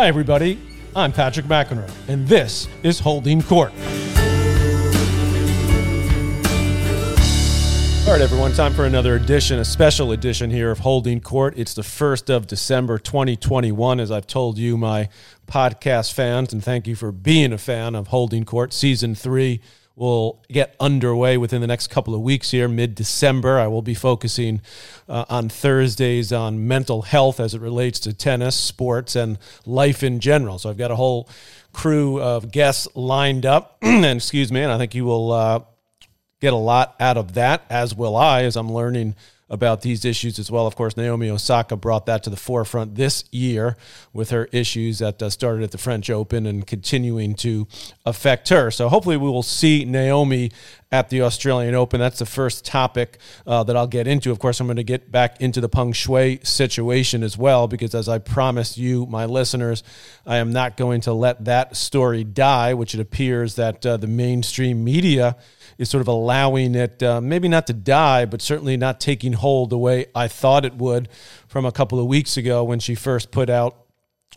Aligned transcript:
Hi, 0.00 0.06
everybody. 0.06 0.58
I'm 0.96 1.12
Patrick 1.12 1.44
McEnroe, 1.44 1.92
and 2.08 2.26
this 2.26 2.68
is 2.82 2.98
Holding 2.98 3.42
Court. 3.42 3.70
All 8.06 8.14
right, 8.14 8.22
everyone, 8.22 8.54
time 8.54 8.72
for 8.72 8.86
another 8.86 9.16
edition, 9.16 9.58
a 9.58 9.64
special 9.66 10.12
edition 10.12 10.48
here 10.48 10.70
of 10.70 10.78
Holding 10.78 11.20
Court. 11.20 11.52
It's 11.58 11.74
the 11.74 11.82
1st 11.82 12.34
of 12.34 12.46
December 12.46 12.98
2021, 12.98 14.00
as 14.00 14.10
I've 14.10 14.26
told 14.26 14.56
you, 14.56 14.78
my 14.78 15.10
podcast 15.46 16.14
fans, 16.14 16.54
and 16.54 16.64
thank 16.64 16.86
you 16.86 16.96
for 16.96 17.12
being 17.12 17.52
a 17.52 17.58
fan 17.58 17.94
of 17.94 18.06
Holding 18.06 18.46
Court. 18.46 18.72
Season 18.72 19.14
3 19.14 19.60
will 20.00 20.42
get 20.50 20.74
underway 20.80 21.36
within 21.36 21.60
the 21.60 21.66
next 21.66 21.88
couple 21.88 22.14
of 22.14 22.22
weeks 22.22 22.50
here, 22.50 22.66
mid 22.66 22.94
December. 22.94 23.58
I 23.58 23.66
will 23.66 23.82
be 23.82 23.92
focusing 23.92 24.62
uh, 25.06 25.26
on 25.28 25.50
Thursdays 25.50 26.32
on 26.32 26.66
mental 26.66 27.02
health 27.02 27.38
as 27.38 27.52
it 27.52 27.60
relates 27.60 28.00
to 28.00 28.14
tennis, 28.14 28.56
sports, 28.56 29.14
and 29.14 29.38
life 29.66 30.02
in 30.02 30.18
general. 30.18 30.58
So 30.58 30.70
I've 30.70 30.78
got 30.78 30.90
a 30.90 30.96
whole 30.96 31.28
crew 31.74 32.18
of 32.18 32.50
guests 32.50 32.88
lined 32.94 33.44
up, 33.44 33.76
and 33.82 34.06
excuse 34.06 34.50
me, 34.50 34.62
and 34.62 34.72
I 34.72 34.78
think 34.78 34.94
you 34.94 35.04
will 35.04 35.32
uh, 35.32 35.60
get 36.40 36.54
a 36.54 36.56
lot 36.56 36.96
out 36.98 37.18
of 37.18 37.34
that, 37.34 37.64
as 37.68 37.94
will 37.94 38.16
I, 38.16 38.44
as 38.44 38.56
I'm 38.56 38.72
learning 38.72 39.16
about 39.50 39.82
these 39.82 40.04
issues 40.04 40.38
as 40.38 40.50
well. 40.50 40.66
Of 40.66 40.76
course, 40.76 40.96
Naomi 40.96 41.28
Osaka 41.28 41.76
brought 41.76 42.06
that 42.06 42.22
to 42.22 42.30
the 42.30 42.36
forefront 42.36 42.94
this 42.94 43.24
year 43.32 43.76
with 44.12 44.30
her 44.30 44.48
issues 44.52 45.00
that 45.00 45.20
uh, 45.20 45.28
started 45.28 45.64
at 45.64 45.72
the 45.72 45.78
French 45.78 46.08
Open 46.08 46.46
and 46.46 46.66
continuing 46.66 47.34
to 47.34 47.66
affect 48.06 48.48
her. 48.48 48.70
So 48.70 48.88
hopefully, 48.88 49.16
we 49.16 49.28
will 49.28 49.42
see 49.42 49.84
Naomi 49.84 50.52
at 50.92 51.08
the 51.08 51.22
Australian 51.22 51.74
Open. 51.74 52.00
That's 52.00 52.18
the 52.18 52.26
first 52.26 52.64
topic 52.64 53.18
uh, 53.46 53.62
that 53.64 53.76
I'll 53.76 53.86
get 53.86 54.06
into. 54.06 54.30
Of 54.30 54.38
course, 54.38 54.60
I'm 54.60 54.66
going 54.66 54.76
to 54.76 54.84
get 54.84 55.10
back 55.10 55.40
into 55.40 55.60
the 55.60 55.68
Peng 55.68 55.92
Shuai 55.92 56.44
situation 56.46 57.22
as 57.22 57.36
well, 57.36 57.68
because 57.68 57.94
as 57.94 58.08
I 58.08 58.18
promised 58.18 58.76
you, 58.76 59.06
my 59.06 59.24
listeners, 59.24 59.82
I 60.26 60.36
am 60.36 60.52
not 60.52 60.76
going 60.76 61.00
to 61.02 61.12
let 61.12 61.44
that 61.44 61.76
story 61.76 62.24
die, 62.24 62.74
which 62.74 62.94
it 62.94 63.00
appears 63.00 63.56
that 63.56 63.84
uh, 63.84 63.96
the 63.96 64.06
mainstream 64.06 64.84
media 64.84 65.36
is 65.80 65.88
sort 65.88 66.02
of 66.02 66.08
allowing 66.08 66.74
it, 66.74 67.02
uh, 67.02 67.22
maybe 67.22 67.48
not 67.48 67.66
to 67.66 67.72
die, 67.72 68.26
but 68.26 68.42
certainly 68.42 68.76
not 68.76 69.00
taking 69.00 69.32
hold 69.32 69.70
the 69.70 69.78
way 69.78 70.04
I 70.14 70.28
thought 70.28 70.66
it 70.66 70.74
would 70.74 71.08
from 71.48 71.64
a 71.64 71.72
couple 71.72 71.98
of 71.98 72.04
weeks 72.04 72.36
ago 72.36 72.62
when 72.62 72.80
she 72.80 72.94
first 72.94 73.30
put 73.30 73.48
out 73.48 73.86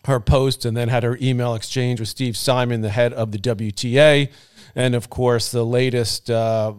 her 0.06 0.20
post 0.20 0.64
and 0.64 0.74
then 0.74 0.88
had 0.88 1.02
her 1.02 1.18
email 1.20 1.54
exchange 1.54 2.00
with 2.00 2.08
Steve 2.08 2.34
Simon, 2.34 2.80
the 2.80 2.88
head 2.88 3.12
of 3.12 3.30
the 3.30 3.36
WTA. 3.36 4.32
And 4.74 4.94
of 4.94 5.10
course, 5.10 5.50
the 5.50 5.66
latest 5.66 6.30
uh, 6.30 6.72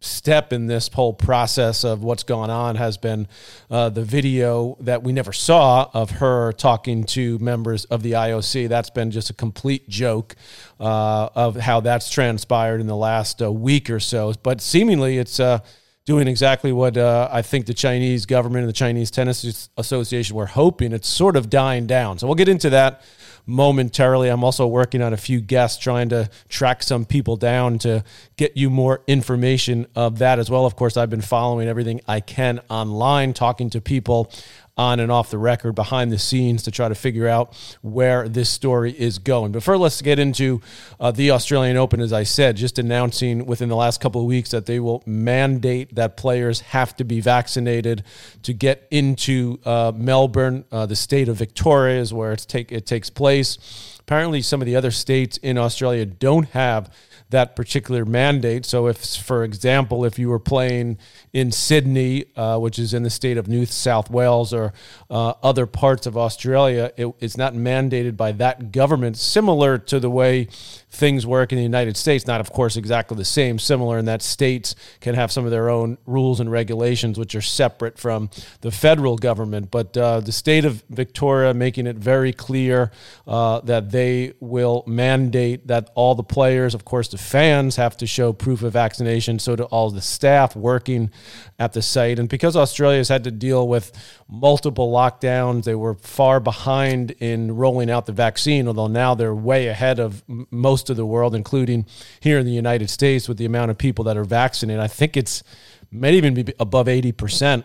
step 0.00 0.52
in 0.52 0.66
this 0.66 0.88
whole 0.88 1.12
process 1.12 1.84
of 1.84 2.04
what's 2.04 2.22
going 2.22 2.50
on 2.50 2.76
has 2.76 2.96
been 2.96 3.26
uh, 3.70 3.88
the 3.88 4.04
video 4.04 4.76
that 4.80 5.02
we 5.02 5.12
never 5.12 5.32
saw 5.32 5.90
of 5.92 6.10
her 6.12 6.52
talking 6.52 7.02
to 7.02 7.38
members 7.40 7.84
of 7.86 8.02
the 8.02 8.12
IOC. 8.12 8.68
That's 8.68 8.90
been 8.90 9.10
just 9.10 9.30
a 9.30 9.34
complete 9.34 9.88
joke 9.88 10.36
uh, 10.78 11.30
of 11.34 11.56
how 11.56 11.80
that's 11.80 12.10
transpired 12.10 12.80
in 12.80 12.86
the 12.86 12.96
last 12.96 13.42
uh, 13.42 13.52
week 13.52 13.90
or 13.90 13.98
so. 13.98 14.32
But 14.42 14.60
seemingly, 14.60 15.18
it's 15.18 15.40
uh, 15.40 15.60
doing 16.08 16.28
exactly 16.28 16.72
what 16.72 16.96
uh, 16.96 17.28
I 17.30 17.42
think 17.42 17.66
the 17.66 17.74
Chinese 17.74 18.24
government 18.24 18.62
and 18.62 18.68
the 18.68 18.74
Chinese 18.74 19.10
Tennis 19.10 19.68
Association 19.76 20.36
were 20.36 20.46
hoping. 20.46 20.92
It's 20.92 21.08
sort 21.08 21.36
of 21.36 21.50
dying 21.50 21.86
down. 21.86 22.18
So 22.18 22.26
we'll 22.26 22.36
get 22.36 22.48
into 22.48 22.70
that 22.70 23.02
momentarily. 23.48 24.28
I'm 24.28 24.44
also 24.44 24.66
working 24.66 25.00
on 25.00 25.14
a 25.14 25.16
few 25.16 25.40
guests 25.40 25.82
trying 25.82 26.10
to 26.10 26.28
track 26.48 26.82
some 26.82 27.06
people 27.06 27.36
down 27.36 27.78
to 27.80 28.04
get 28.36 28.56
you 28.56 28.68
more 28.68 29.00
information 29.06 29.86
of 29.96 30.18
that 30.18 30.38
as 30.38 30.50
well. 30.50 30.66
Of 30.66 30.76
course, 30.76 30.98
I've 30.98 31.10
been 31.10 31.22
following 31.22 31.66
everything 31.66 32.02
I 32.06 32.20
can 32.20 32.60
online, 32.68 33.32
talking 33.32 33.70
to 33.70 33.80
people 33.80 34.30
on 34.78 35.00
and 35.00 35.10
off 35.10 35.30
the 35.30 35.38
record, 35.38 35.74
behind 35.74 36.12
the 36.12 36.18
scenes, 36.18 36.62
to 36.62 36.70
try 36.70 36.88
to 36.88 36.94
figure 36.94 37.26
out 37.26 37.54
where 37.82 38.28
this 38.28 38.48
story 38.48 38.92
is 38.92 39.18
going. 39.18 39.52
But 39.52 39.62
first, 39.62 39.80
let's 39.80 40.00
get 40.00 40.18
into 40.18 40.62
uh, 41.00 41.10
the 41.10 41.32
Australian 41.32 41.76
Open. 41.76 42.00
As 42.00 42.12
I 42.12 42.22
said, 42.22 42.56
just 42.56 42.78
announcing 42.78 43.44
within 43.44 43.68
the 43.68 43.76
last 43.76 44.00
couple 44.00 44.20
of 44.20 44.26
weeks 44.26 44.50
that 44.52 44.66
they 44.66 44.78
will 44.78 45.02
mandate 45.04 45.94
that 45.96 46.16
players 46.16 46.60
have 46.60 46.96
to 46.96 47.04
be 47.04 47.20
vaccinated 47.20 48.04
to 48.44 48.52
get 48.52 48.86
into 48.90 49.58
uh, 49.64 49.92
Melbourne. 49.94 50.64
Uh, 50.70 50.86
the 50.86 50.96
state 50.96 51.28
of 51.28 51.36
Victoria 51.36 52.00
is 52.00 52.14
where 52.14 52.32
it's 52.32 52.46
take, 52.46 52.70
it 52.70 52.86
takes 52.86 53.10
place. 53.10 53.97
Apparently, 54.08 54.40
some 54.40 54.62
of 54.62 54.66
the 54.66 54.74
other 54.74 54.90
states 54.90 55.36
in 55.42 55.58
Australia 55.58 56.06
don't 56.06 56.48
have 56.52 56.90
that 57.28 57.54
particular 57.54 58.06
mandate. 58.06 58.64
So, 58.64 58.86
if, 58.86 58.96
for 58.96 59.44
example, 59.44 60.02
if 60.06 60.18
you 60.18 60.30
were 60.30 60.38
playing 60.38 60.96
in 61.34 61.52
Sydney, 61.52 62.24
uh, 62.34 62.58
which 62.58 62.78
is 62.78 62.94
in 62.94 63.02
the 63.02 63.10
state 63.10 63.36
of 63.36 63.48
New 63.48 63.66
South 63.66 64.10
Wales, 64.10 64.54
or 64.54 64.72
uh, 65.10 65.34
other 65.42 65.66
parts 65.66 66.06
of 66.06 66.16
Australia, 66.16 66.90
it, 66.96 67.14
it's 67.20 67.36
not 67.36 67.52
mandated 67.52 68.16
by 68.16 68.32
that 68.32 68.72
government, 68.72 69.18
similar 69.18 69.76
to 69.76 70.00
the 70.00 70.08
way 70.08 70.48
things 70.90 71.26
work 71.26 71.52
in 71.52 71.56
the 71.56 71.62
United 71.62 71.98
States. 71.98 72.26
Not, 72.26 72.40
of 72.40 72.50
course, 72.50 72.78
exactly 72.78 73.14
the 73.18 73.26
same, 73.26 73.58
similar 73.58 73.98
in 73.98 74.06
that 74.06 74.22
states 74.22 74.74
can 75.00 75.14
have 75.14 75.30
some 75.30 75.44
of 75.44 75.50
their 75.50 75.68
own 75.68 75.98
rules 76.06 76.40
and 76.40 76.50
regulations, 76.50 77.18
which 77.18 77.34
are 77.34 77.42
separate 77.42 77.98
from 77.98 78.30
the 78.62 78.70
federal 78.70 79.18
government. 79.18 79.70
But 79.70 79.94
uh, 79.98 80.20
the 80.20 80.32
state 80.32 80.64
of 80.64 80.82
Victoria 80.88 81.52
making 81.52 81.86
it 81.86 81.96
very 81.96 82.32
clear 82.32 82.90
uh, 83.26 83.60
that 83.60 83.90
they 83.90 83.97
will 84.40 84.84
mandate 84.86 85.66
that 85.68 85.90
all 85.94 86.14
the 86.14 86.22
players, 86.22 86.74
of 86.74 86.84
course, 86.84 87.08
the 87.08 87.18
fans, 87.18 87.76
have 87.76 87.96
to 87.98 88.06
show 88.06 88.32
proof 88.32 88.62
of 88.62 88.72
vaccination. 88.72 89.38
So 89.38 89.56
do 89.56 89.64
all 89.64 89.90
the 89.90 90.00
staff 90.00 90.56
working 90.56 91.10
at 91.58 91.72
the 91.72 91.82
site. 91.82 92.18
And 92.18 92.28
because 92.28 92.56
Australia 92.56 92.98
has 92.98 93.08
had 93.08 93.24
to 93.24 93.30
deal 93.30 93.66
with 93.68 93.92
multiple 94.28 94.92
lockdowns, 94.92 95.64
they 95.64 95.74
were 95.74 95.94
far 95.94 96.40
behind 96.40 97.12
in 97.12 97.56
rolling 97.56 97.90
out 97.90 98.06
the 98.06 98.12
vaccine, 98.12 98.68
although 98.68 98.86
now 98.86 99.14
they're 99.14 99.34
way 99.34 99.68
ahead 99.68 99.98
of 99.98 100.22
most 100.50 100.90
of 100.90 100.96
the 100.96 101.06
world, 101.06 101.34
including 101.34 101.86
here 102.20 102.38
in 102.38 102.46
the 102.46 102.52
United 102.52 102.90
States 102.90 103.28
with 103.28 103.38
the 103.38 103.46
amount 103.46 103.70
of 103.70 103.78
people 103.78 104.04
that 104.04 104.16
are 104.16 104.24
vaccinated. 104.24 104.82
I 104.82 104.88
think 104.88 105.16
it's 105.16 105.42
may 105.90 106.14
even 106.14 106.34
be 106.34 106.52
above 106.58 106.86
80%. 106.86 107.64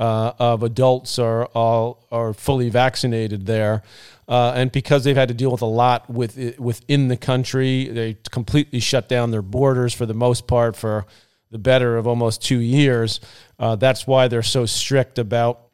Uh, 0.00 0.32
of 0.38 0.62
adults 0.62 1.18
are 1.18 1.44
all 1.48 2.06
are 2.10 2.32
fully 2.32 2.70
vaccinated 2.70 3.44
there, 3.44 3.82
uh, 4.28 4.50
and 4.56 4.72
because 4.72 5.04
they've 5.04 5.14
had 5.14 5.28
to 5.28 5.34
deal 5.34 5.50
with 5.50 5.60
a 5.60 5.66
lot 5.66 6.08
with 6.08 6.58
within 6.58 7.08
the 7.08 7.18
country, 7.18 7.86
they 7.88 8.16
completely 8.30 8.80
shut 8.80 9.10
down 9.10 9.30
their 9.30 9.42
borders 9.42 9.92
for 9.92 10.06
the 10.06 10.14
most 10.14 10.46
part 10.46 10.74
for 10.74 11.04
the 11.50 11.58
better 11.58 11.98
of 11.98 12.06
almost 12.06 12.42
two 12.42 12.60
years. 12.60 13.20
Uh, 13.58 13.76
that's 13.76 14.06
why 14.06 14.26
they're 14.26 14.42
so 14.42 14.64
strict 14.64 15.18
about 15.18 15.69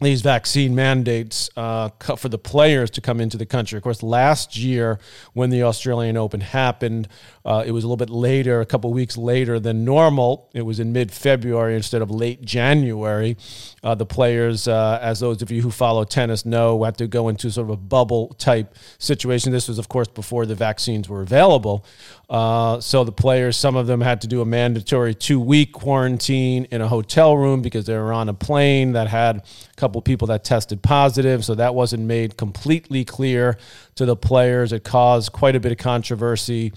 these 0.00 0.22
vaccine 0.22 0.76
mandates 0.76 1.50
uh, 1.56 1.88
for 2.16 2.28
the 2.28 2.38
players 2.38 2.88
to 2.90 3.00
come 3.00 3.20
into 3.20 3.36
the 3.36 3.46
country. 3.46 3.76
Of 3.76 3.82
course, 3.82 4.02
last 4.02 4.56
year 4.56 5.00
when 5.32 5.50
the 5.50 5.64
Australian 5.64 6.16
Open 6.16 6.40
happened, 6.40 7.08
uh, 7.44 7.64
it 7.66 7.72
was 7.72 7.82
a 7.82 7.88
little 7.88 7.96
bit 7.96 8.10
later, 8.10 8.60
a 8.60 8.66
couple 8.66 8.92
weeks 8.92 9.16
later 9.16 9.58
than 9.58 9.84
normal. 9.84 10.50
It 10.54 10.62
was 10.62 10.78
in 10.78 10.92
mid 10.92 11.10
February 11.10 11.74
instead 11.74 12.00
of 12.00 12.12
late 12.12 12.42
January. 12.42 13.36
Uh, 13.82 13.94
the 13.94 14.06
players, 14.06 14.66
uh, 14.66 14.98
as 15.00 15.20
those 15.20 15.40
of 15.42 15.50
you 15.50 15.62
who 15.62 15.70
follow 15.70 16.04
tennis 16.04 16.44
know, 16.44 16.82
had 16.82 16.96
to 16.98 17.06
go 17.06 17.28
into 17.28 17.50
sort 17.50 17.66
of 17.66 17.70
a 17.70 17.76
bubble 17.76 18.28
type 18.38 18.74
situation. 18.98 19.52
This 19.52 19.68
was, 19.68 19.78
of 19.78 19.88
course, 19.88 20.08
before 20.08 20.46
the 20.46 20.54
vaccines 20.54 21.08
were 21.08 21.22
available. 21.22 21.84
Uh, 22.28 22.80
so 22.80 23.04
the 23.04 23.12
players, 23.12 23.56
some 23.56 23.76
of 23.76 23.86
them 23.86 24.00
had 24.00 24.20
to 24.22 24.26
do 24.26 24.40
a 24.40 24.44
mandatory 24.44 25.14
two 25.14 25.40
week 25.40 25.72
quarantine 25.72 26.66
in 26.70 26.80
a 26.80 26.88
hotel 26.88 27.36
room 27.36 27.62
because 27.62 27.86
they 27.86 27.96
were 27.96 28.12
on 28.12 28.28
a 28.28 28.34
plane 28.34 28.92
that 28.92 29.08
had 29.08 29.36
a 29.36 29.42
couple 29.76 30.02
people 30.02 30.26
that 30.26 30.44
tested 30.44 30.82
positive. 30.82 31.44
So 31.44 31.54
that 31.54 31.74
wasn't 31.74 32.02
made 32.02 32.36
completely 32.36 33.04
clear 33.04 33.56
to 33.94 34.04
the 34.04 34.16
players. 34.16 34.72
It 34.72 34.84
caused 34.84 35.32
quite 35.32 35.56
a 35.56 35.60
bit 35.60 35.72
of 35.72 35.78
controversy. 35.78 36.72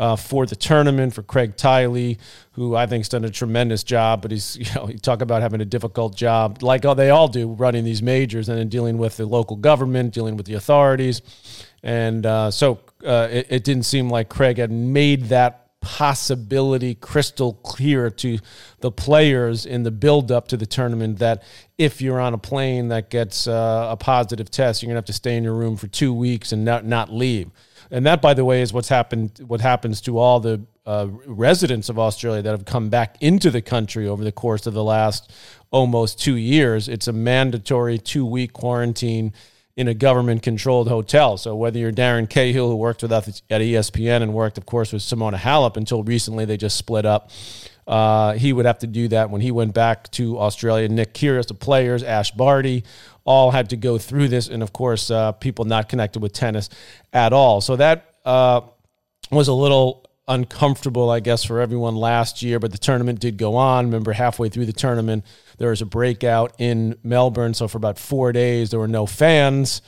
Uh, 0.00 0.16
for 0.16 0.46
the 0.46 0.56
tournament 0.56 1.12
for 1.12 1.22
Craig 1.22 1.58
Tiley, 1.58 2.16
who 2.52 2.74
I 2.74 2.86
think 2.86 3.02
has 3.02 3.10
done 3.10 3.22
a 3.26 3.28
tremendous 3.28 3.84
job. 3.84 4.22
But 4.22 4.30
he's, 4.30 4.56
you 4.60 4.64
know, 4.74 4.88
you 4.88 4.96
talk 4.96 5.20
about 5.20 5.42
having 5.42 5.60
a 5.60 5.66
difficult 5.66 6.16
job, 6.16 6.62
like 6.62 6.82
they 6.96 7.10
all 7.10 7.28
do, 7.28 7.50
running 7.50 7.84
these 7.84 8.02
majors 8.02 8.48
and 8.48 8.56
then 8.56 8.70
dealing 8.70 8.96
with 8.96 9.18
the 9.18 9.26
local 9.26 9.56
government, 9.56 10.14
dealing 10.14 10.38
with 10.38 10.46
the 10.46 10.54
authorities. 10.54 11.20
And 11.82 12.24
uh, 12.24 12.50
so 12.50 12.80
uh, 13.04 13.28
it, 13.30 13.46
it 13.50 13.64
didn't 13.64 13.82
seem 13.82 14.08
like 14.08 14.30
Craig 14.30 14.56
had 14.56 14.70
made 14.70 15.24
that 15.24 15.60
possibility 15.80 16.94
crystal 16.94 17.54
clear 17.54 18.10
to 18.10 18.38
the 18.80 18.90
players 18.90 19.64
in 19.64 19.82
the 19.82 19.90
build 19.90 20.30
up 20.30 20.48
to 20.48 20.56
the 20.56 20.66
tournament 20.66 21.18
that 21.18 21.42
if 21.78 22.02
you're 22.02 22.20
on 22.20 22.34
a 22.34 22.38
plane 22.38 22.88
that 22.88 23.10
gets 23.10 23.46
uh, 23.46 23.88
a 23.90 23.96
positive 23.96 24.50
test, 24.50 24.82
you're 24.82 24.88
going 24.88 24.94
to 24.94 24.98
have 24.98 25.04
to 25.06 25.12
stay 25.12 25.36
in 25.36 25.44
your 25.44 25.54
room 25.54 25.76
for 25.76 25.86
two 25.86 26.12
weeks 26.12 26.52
and 26.52 26.64
not, 26.64 26.84
not 26.84 27.12
leave. 27.12 27.50
And 27.90 28.06
that, 28.06 28.22
by 28.22 28.34
the 28.34 28.44
way, 28.44 28.62
is 28.62 28.72
what's 28.72 28.88
happened. 28.88 29.40
What 29.46 29.60
happens 29.60 30.00
to 30.02 30.18
all 30.18 30.40
the 30.40 30.62
uh, 30.86 31.08
residents 31.26 31.88
of 31.88 31.98
Australia 31.98 32.42
that 32.42 32.50
have 32.50 32.64
come 32.64 32.88
back 32.88 33.16
into 33.20 33.50
the 33.50 33.62
country 33.62 34.08
over 34.08 34.24
the 34.24 34.32
course 34.32 34.66
of 34.66 34.74
the 34.74 34.84
last 34.84 35.32
almost 35.70 36.20
two 36.20 36.36
years. 36.36 36.88
It's 36.88 37.08
a 37.08 37.12
mandatory 37.12 37.98
two 37.98 38.24
week 38.26 38.52
quarantine 38.52 39.32
in 39.76 39.88
a 39.88 39.94
government 39.94 40.42
controlled 40.42 40.88
hotel. 40.88 41.36
So 41.36 41.54
whether 41.54 41.78
you're 41.78 41.92
Darren 41.92 42.28
Cahill, 42.28 42.68
who 42.68 42.76
worked 42.76 43.02
with 43.02 43.12
us 43.12 43.42
at 43.48 43.60
ESPN 43.60 44.22
and 44.22 44.34
worked, 44.34 44.58
of 44.58 44.66
course, 44.66 44.92
with 44.92 45.02
Simona 45.02 45.36
Halep 45.36 45.76
until 45.76 46.02
recently, 46.02 46.44
they 46.44 46.56
just 46.56 46.76
split 46.76 47.06
up. 47.06 47.30
Uh, 47.86 48.34
he 48.34 48.52
would 48.52 48.66
have 48.66 48.78
to 48.80 48.86
do 48.86 49.08
that 49.08 49.30
when 49.30 49.40
he 49.40 49.50
went 49.50 49.74
back 49.74 50.10
to 50.12 50.38
Australia. 50.38 50.88
Nick 50.88 51.14
Kyrgios, 51.14 51.46
the 51.46 51.54
players, 51.54 52.02
Ash 52.02 52.30
Barty, 52.30 52.84
all 53.30 53.52
had 53.52 53.70
to 53.70 53.76
go 53.76 53.96
through 53.96 54.26
this, 54.26 54.48
and 54.48 54.60
of 54.60 54.72
course, 54.72 55.08
uh, 55.08 55.30
people 55.30 55.64
not 55.64 55.88
connected 55.88 56.20
with 56.20 56.32
tennis 56.32 56.68
at 57.12 57.32
all. 57.32 57.60
So 57.60 57.76
that 57.76 58.16
uh, 58.24 58.62
was 59.30 59.46
a 59.46 59.52
little 59.52 60.04
uncomfortable, 60.26 61.10
I 61.10 61.20
guess, 61.20 61.44
for 61.44 61.60
everyone 61.60 61.94
last 61.94 62.42
year. 62.42 62.58
But 62.58 62.72
the 62.72 62.78
tournament 62.78 63.20
did 63.20 63.36
go 63.36 63.54
on. 63.54 63.86
Remember, 63.86 64.12
halfway 64.12 64.48
through 64.48 64.66
the 64.66 64.72
tournament, 64.72 65.24
there 65.58 65.70
was 65.70 65.80
a 65.80 65.86
breakout 65.86 66.54
in 66.58 66.96
Melbourne. 67.04 67.54
So 67.54 67.68
for 67.68 67.78
about 67.78 68.00
four 68.00 68.32
days, 68.32 68.70
there 68.70 68.80
were 68.80 68.88
no 68.88 69.06
fans. 69.06 69.80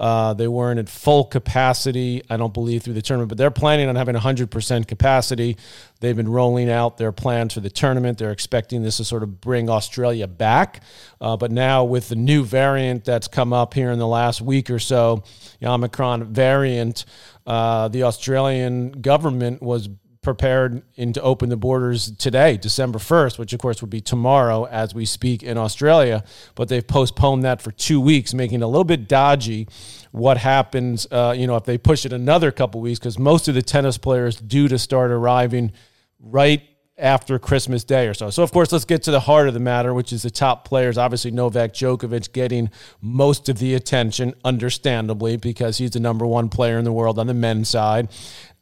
Uh, 0.00 0.32
they 0.32 0.48
weren't 0.48 0.80
at 0.80 0.88
full 0.88 1.24
capacity, 1.24 2.22
I 2.30 2.38
don't 2.38 2.54
believe, 2.54 2.82
through 2.82 2.94
the 2.94 3.02
tournament, 3.02 3.28
but 3.28 3.36
they're 3.36 3.50
planning 3.50 3.86
on 3.86 3.96
having 3.96 4.14
100% 4.14 4.86
capacity. 4.88 5.58
They've 6.00 6.16
been 6.16 6.30
rolling 6.30 6.70
out 6.70 6.96
their 6.96 7.12
plans 7.12 7.52
for 7.52 7.60
the 7.60 7.68
tournament. 7.68 8.16
They're 8.16 8.32
expecting 8.32 8.82
this 8.82 8.96
to 8.96 9.04
sort 9.04 9.22
of 9.22 9.42
bring 9.42 9.68
Australia 9.68 10.26
back. 10.26 10.82
Uh, 11.20 11.36
but 11.36 11.50
now, 11.52 11.84
with 11.84 12.08
the 12.08 12.16
new 12.16 12.44
variant 12.44 13.04
that's 13.04 13.28
come 13.28 13.52
up 13.52 13.74
here 13.74 13.90
in 13.90 13.98
the 13.98 14.06
last 14.06 14.40
week 14.40 14.70
or 14.70 14.78
so, 14.78 15.22
the 15.60 15.68
Omicron 15.68 16.32
variant, 16.32 17.04
uh, 17.46 17.88
the 17.88 18.04
Australian 18.04 18.92
government 18.92 19.62
was 19.62 19.90
prepared 20.22 20.82
to 20.96 21.22
open 21.22 21.48
the 21.48 21.56
borders 21.56 22.10
today, 22.16 22.56
December 22.58 22.98
1st, 22.98 23.38
which 23.38 23.52
of 23.54 23.60
course 23.60 23.80
would 23.80 23.90
be 23.90 24.02
tomorrow 24.02 24.64
as 24.64 24.94
we 24.94 25.06
speak 25.06 25.42
in 25.42 25.56
Australia. 25.56 26.22
But 26.54 26.68
they've 26.68 26.86
postponed 26.86 27.42
that 27.44 27.62
for 27.62 27.70
two 27.70 28.00
weeks, 28.00 28.34
making 28.34 28.60
it 28.60 28.64
a 28.64 28.66
little 28.66 28.84
bit 28.84 29.08
dodgy 29.08 29.66
what 30.12 30.36
happens, 30.36 31.06
uh, 31.10 31.34
you 31.36 31.46
know, 31.46 31.56
if 31.56 31.64
they 31.64 31.78
push 31.78 32.04
it 32.04 32.12
another 32.12 32.50
couple 32.50 32.80
weeks, 32.80 32.98
because 32.98 33.18
most 33.18 33.48
of 33.48 33.54
the 33.54 33.62
tennis 33.62 33.96
players 33.96 34.36
due 34.36 34.68
to 34.68 34.78
start 34.78 35.10
arriving 35.10 35.72
right 36.18 36.62
after 37.00 37.38
Christmas 37.38 37.84
Day 37.84 38.06
or 38.06 38.14
so. 38.14 38.30
So, 38.30 38.42
of 38.42 38.52
course, 38.52 38.72
let's 38.72 38.84
get 38.84 39.02
to 39.04 39.10
the 39.10 39.20
heart 39.20 39.48
of 39.48 39.54
the 39.54 39.60
matter, 39.60 39.94
which 39.94 40.12
is 40.12 40.22
the 40.22 40.30
top 40.30 40.66
players. 40.66 40.98
Obviously, 40.98 41.30
Novak 41.30 41.72
Djokovic 41.72 42.32
getting 42.32 42.70
most 43.00 43.48
of 43.48 43.58
the 43.58 43.74
attention, 43.74 44.34
understandably, 44.44 45.36
because 45.36 45.78
he's 45.78 45.92
the 45.92 46.00
number 46.00 46.26
one 46.26 46.48
player 46.48 46.78
in 46.78 46.84
the 46.84 46.92
world 46.92 47.18
on 47.18 47.26
the 47.26 47.34
men's 47.34 47.68
side. 47.68 48.08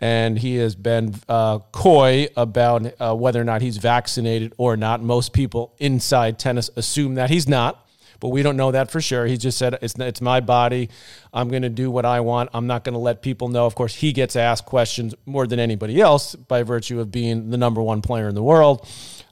And 0.01 0.39
he 0.39 0.57
has 0.57 0.77
been 0.77 1.15
uh, 1.29 1.59
coy 1.73 2.29
about 2.37 2.87
uh, 3.01 3.15
whether 3.15 3.41
or 3.41 3.45
not 3.45 3.63
he's 3.63 3.79
vaccinated 3.79 4.55
or 4.57 4.77
not. 4.77 5.03
Most 5.03 5.33
people 5.33 5.75
inside 5.79 6.39
tennis 6.39 6.71
assume 6.77 7.17
that 7.17 7.31
he's 7.31 7.49
not 7.49 7.88
but 8.21 8.29
we 8.29 8.43
don't 8.43 8.57
know 8.57 8.73
that 8.73 8.91
for 8.91 9.01
sure. 9.01 9.27
He 9.27 9.37
just 9.37 9.59
said 9.59 9.79
it's 9.81 9.95
it's 9.99 10.21
my 10.21 10.41
body. 10.41 10.91
I'm 11.33 11.49
going 11.49 11.63
to 11.63 11.69
do 11.69 11.91
what 11.91 12.05
I 12.05 12.21
want. 12.21 12.51
I'm 12.53 12.67
not 12.67 12.85
going 12.85 12.95
to 12.95 12.99
let 12.99 13.23
people 13.23 13.49
know. 13.49 13.67
Of 13.67 13.75
course, 13.75 13.95
he 13.95 14.13
gets 14.13 14.37
asked 14.37 14.67
questions 14.67 15.15
more 15.27 15.47
than 15.47 15.61
anybody 15.61 16.01
else 16.01 16.35
by 16.35 16.63
virtue 16.63 17.01
of 17.01 17.11
being 17.11 17.51
the 17.51 17.57
number 17.57 17.83
one 17.83 18.03
player 18.03 18.29
in 18.29 18.35
the 18.35 18.43
world 18.43 18.87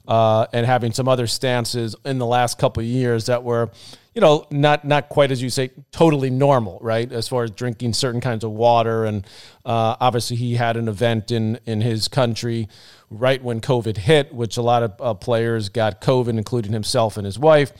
uh, 0.06 0.46
and 0.52 0.66
having 0.66 0.92
some 0.92 1.08
other 1.08 1.26
stances 1.26 1.96
in 2.04 2.18
the 2.18 2.26
last 2.26 2.58
couple 2.58 2.80
of 2.80 2.86
years 2.86 3.26
that 3.26 3.42
were, 3.42 3.70
you 4.14 4.20
know, 4.20 4.46
not 4.50 4.84
not 4.84 5.08
quite 5.08 5.32
as 5.32 5.42
you 5.42 5.50
say, 5.50 5.70
totally 5.90 6.30
normal, 6.30 6.78
right? 6.80 7.10
As 7.10 7.28
far 7.28 7.44
as 7.44 7.50
drinking 7.50 7.92
certain 7.94 8.20
kinds 8.20 8.44
of 8.44 8.52
water, 8.52 9.04
and 9.04 9.26
uh, 9.64 9.96
obviously 10.00 10.36
he 10.36 10.54
had 10.54 10.76
an 10.76 10.88
event 10.88 11.30
in 11.30 11.58
in 11.66 11.80
his 11.80 12.08
country 12.08 12.68
right 13.10 13.42
when 13.42 13.60
COVID 13.60 13.96
hit, 13.96 14.32
which 14.32 14.56
a 14.56 14.62
lot 14.62 14.82
of 14.82 14.94
uh, 15.00 15.14
players 15.14 15.68
got 15.68 16.00
COVID, 16.00 16.30
including 16.30 16.72
himself 16.72 17.16
and 17.16 17.24
his 17.24 17.38
wife 17.38 17.72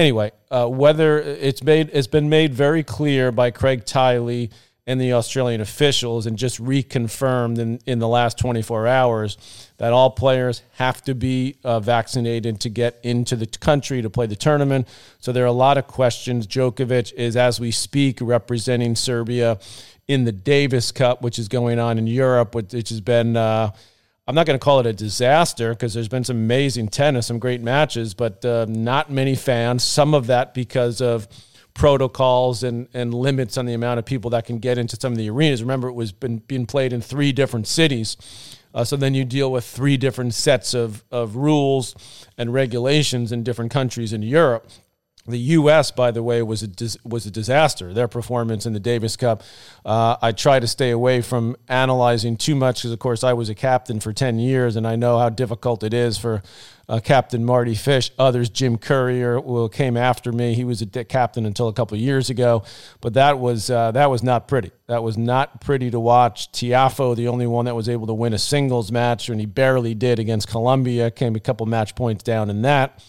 anyway, 0.00 0.32
uh, 0.50 0.66
whether 0.66 1.18
it's 1.18 1.62
made 1.62 1.90
it's 1.92 2.06
been 2.06 2.28
made 2.28 2.54
very 2.54 2.82
clear 2.82 3.30
by 3.30 3.50
Craig 3.50 3.84
Tiley 3.84 4.50
and 4.86 5.00
the 5.00 5.12
Australian 5.12 5.60
officials, 5.60 6.26
and 6.26 6.36
just 6.36 6.60
reconfirmed 6.60 7.58
in, 7.58 7.78
in 7.86 7.98
the 8.00 8.08
last 8.08 8.38
24 8.38 8.88
hours 8.88 9.36
that 9.76 9.92
all 9.92 10.10
players 10.10 10.62
have 10.72 11.00
to 11.04 11.14
be 11.14 11.54
uh, 11.62 11.78
vaccinated 11.78 12.58
to 12.60 12.68
get 12.68 12.98
into 13.04 13.36
the 13.36 13.46
country 13.46 14.02
to 14.02 14.10
play 14.10 14.26
the 14.26 14.34
tournament. 14.34 14.88
So 15.20 15.30
there 15.30 15.44
are 15.44 15.46
a 15.46 15.52
lot 15.52 15.78
of 15.78 15.86
questions. 15.86 16.46
Djokovic 16.46 17.12
is, 17.12 17.36
as 17.36 17.60
we 17.60 17.70
speak, 17.70 18.18
representing 18.20 18.96
Serbia 18.96 19.60
in 20.08 20.24
the 20.24 20.32
Davis 20.32 20.90
Cup, 20.90 21.22
which 21.22 21.38
is 21.38 21.46
going 21.46 21.78
on 21.78 21.98
in 21.98 22.06
Europe, 22.06 22.54
which 22.54 22.72
has 22.72 23.00
been. 23.00 23.36
Uh, 23.36 23.72
I'm 24.30 24.36
not 24.36 24.46
going 24.46 24.56
to 24.56 24.62
call 24.64 24.78
it 24.78 24.86
a 24.86 24.92
disaster 24.92 25.70
because 25.70 25.92
there's 25.92 26.06
been 26.06 26.22
some 26.22 26.36
amazing 26.36 26.86
tennis, 26.86 27.26
some 27.26 27.40
great 27.40 27.62
matches, 27.62 28.14
but 28.14 28.44
uh, 28.44 28.64
not 28.68 29.10
many 29.10 29.34
fans. 29.34 29.82
Some 29.82 30.14
of 30.14 30.28
that 30.28 30.54
because 30.54 31.00
of 31.00 31.26
protocols 31.74 32.62
and, 32.62 32.86
and 32.94 33.12
limits 33.12 33.58
on 33.58 33.66
the 33.66 33.74
amount 33.74 33.98
of 33.98 34.04
people 34.04 34.30
that 34.30 34.46
can 34.46 34.60
get 34.60 34.78
into 34.78 34.94
some 34.94 35.10
of 35.10 35.18
the 35.18 35.28
arenas. 35.28 35.64
Remember, 35.64 35.88
it 35.88 35.94
was 35.94 36.12
been 36.12 36.38
being 36.38 36.64
played 36.64 36.92
in 36.92 37.00
three 37.00 37.32
different 37.32 37.66
cities. 37.66 38.16
Uh, 38.72 38.84
so 38.84 38.94
then 38.94 39.14
you 39.14 39.24
deal 39.24 39.50
with 39.50 39.64
three 39.64 39.96
different 39.96 40.32
sets 40.32 40.74
of, 40.74 41.02
of 41.10 41.34
rules 41.34 41.96
and 42.38 42.54
regulations 42.54 43.32
in 43.32 43.42
different 43.42 43.72
countries 43.72 44.12
in 44.12 44.22
Europe. 44.22 44.70
The 45.30 45.38
U.S., 45.38 45.90
by 45.90 46.10
the 46.10 46.22
way, 46.22 46.42
was 46.42 46.62
a 46.62 46.66
dis- 46.66 46.98
was 47.04 47.26
a 47.26 47.30
disaster. 47.30 47.92
Their 47.92 48.08
performance 48.08 48.66
in 48.66 48.72
the 48.72 48.80
Davis 48.80 49.16
Cup. 49.16 49.42
Uh, 49.84 50.16
I 50.20 50.32
try 50.32 50.60
to 50.60 50.66
stay 50.66 50.90
away 50.90 51.22
from 51.22 51.56
analyzing 51.68 52.36
too 52.36 52.54
much 52.54 52.80
because, 52.80 52.92
of 52.92 52.98
course, 52.98 53.24
I 53.24 53.32
was 53.32 53.48
a 53.48 53.54
captain 53.54 54.00
for 54.00 54.12
ten 54.12 54.38
years, 54.38 54.76
and 54.76 54.86
I 54.86 54.96
know 54.96 55.18
how 55.18 55.28
difficult 55.28 55.82
it 55.82 55.94
is 55.94 56.18
for 56.18 56.42
uh, 56.90 56.98
Captain 56.98 57.44
Marty 57.44 57.76
Fish. 57.76 58.10
Others, 58.18 58.50
Jim 58.50 58.76
Courier, 58.76 59.40
who 59.40 59.68
came 59.68 59.96
after 59.96 60.32
me. 60.32 60.54
He 60.54 60.64
was 60.64 60.82
a 60.82 60.86
captain 60.86 61.46
until 61.46 61.68
a 61.68 61.72
couple 61.72 61.96
years 61.96 62.30
ago, 62.30 62.64
but 63.00 63.14
that 63.14 63.38
was 63.38 63.70
uh, 63.70 63.92
that 63.92 64.10
was 64.10 64.24
not 64.24 64.48
pretty. 64.48 64.72
That 64.88 65.04
was 65.04 65.16
not 65.16 65.60
pretty 65.60 65.90
to 65.92 66.00
watch. 66.00 66.50
Tiafoe, 66.50 67.14
the 67.14 67.28
only 67.28 67.46
one 67.46 67.66
that 67.66 67.76
was 67.76 67.88
able 67.88 68.08
to 68.08 68.14
win 68.14 68.32
a 68.32 68.38
singles 68.38 68.90
match, 68.90 69.28
and 69.28 69.38
he 69.38 69.46
barely 69.46 69.94
did 69.94 70.18
against 70.18 70.48
Colombia. 70.48 71.12
Came 71.12 71.36
a 71.36 71.40
couple 71.40 71.64
match 71.66 71.94
points 71.94 72.24
down 72.24 72.50
in 72.50 72.62
that. 72.62 73.00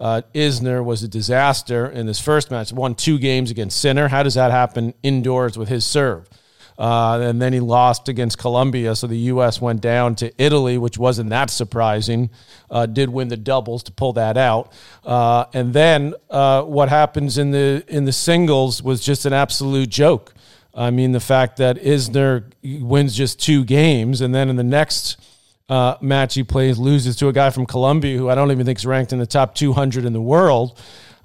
Uh, 0.00 0.22
Isner 0.34 0.84
was 0.84 1.02
a 1.02 1.08
disaster 1.08 1.86
in 1.86 2.06
his 2.06 2.20
first 2.20 2.50
match, 2.50 2.72
won 2.72 2.94
two 2.94 3.18
games 3.18 3.50
against 3.50 3.80
Sinner. 3.80 4.08
How 4.08 4.22
does 4.22 4.34
that 4.34 4.50
happen 4.50 4.94
indoors 5.02 5.56
with 5.56 5.68
his 5.68 5.84
serve? 5.84 6.28
Uh, 6.76 7.20
and 7.22 7.40
then 7.40 7.52
he 7.52 7.60
lost 7.60 8.08
against 8.08 8.36
Colombia, 8.36 8.96
so 8.96 9.06
the 9.06 9.18
U.S. 9.18 9.60
went 9.60 9.80
down 9.80 10.16
to 10.16 10.32
Italy, 10.42 10.76
which 10.76 10.98
wasn't 10.98 11.30
that 11.30 11.48
surprising. 11.50 12.30
Uh, 12.68 12.86
did 12.86 13.08
win 13.08 13.28
the 13.28 13.36
doubles 13.36 13.84
to 13.84 13.92
pull 13.92 14.12
that 14.14 14.36
out, 14.36 14.72
uh, 15.04 15.44
and 15.52 15.72
then 15.72 16.14
uh, 16.30 16.62
what 16.62 16.88
happens 16.88 17.38
in 17.38 17.52
the 17.52 17.84
in 17.86 18.06
the 18.06 18.12
singles 18.12 18.82
was 18.82 19.04
just 19.04 19.24
an 19.24 19.32
absolute 19.32 19.88
joke. 19.88 20.34
I 20.74 20.90
mean, 20.90 21.12
the 21.12 21.20
fact 21.20 21.58
that 21.58 21.76
Isner 21.76 22.50
wins 22.82 23.14
just 23.14 23.40
two 23.40 23.64
games, 23.64 24.20
and 24.20 24.34
then 24.34 24.48
in 24.48 24.56
the 24.56 24.64
next 24.64 25.20
uh, 25.68 25.96
match 26.00 26.34
he 26.34 26.44
plays 26.44 26.78
loses 26.78 27.16
to 27.16 27.28
a 27.28 27.32
guy 27.32 27.50
from 27.50 27.66
Colombia 27.66 28.18
who 28.18 28.28
I 28.28 28.34
don't 28.34 28.50
even 28.50 28.66
think 28.66 28.78
is 28.78 28.86
ranked 28.86 29.12
in 29.12 29.18
the 29.18 29.26
top 29.26 29.54
200 29.54 30.04
in 30.04 30.12
the 30.12 30.20
world. 30.20 30.80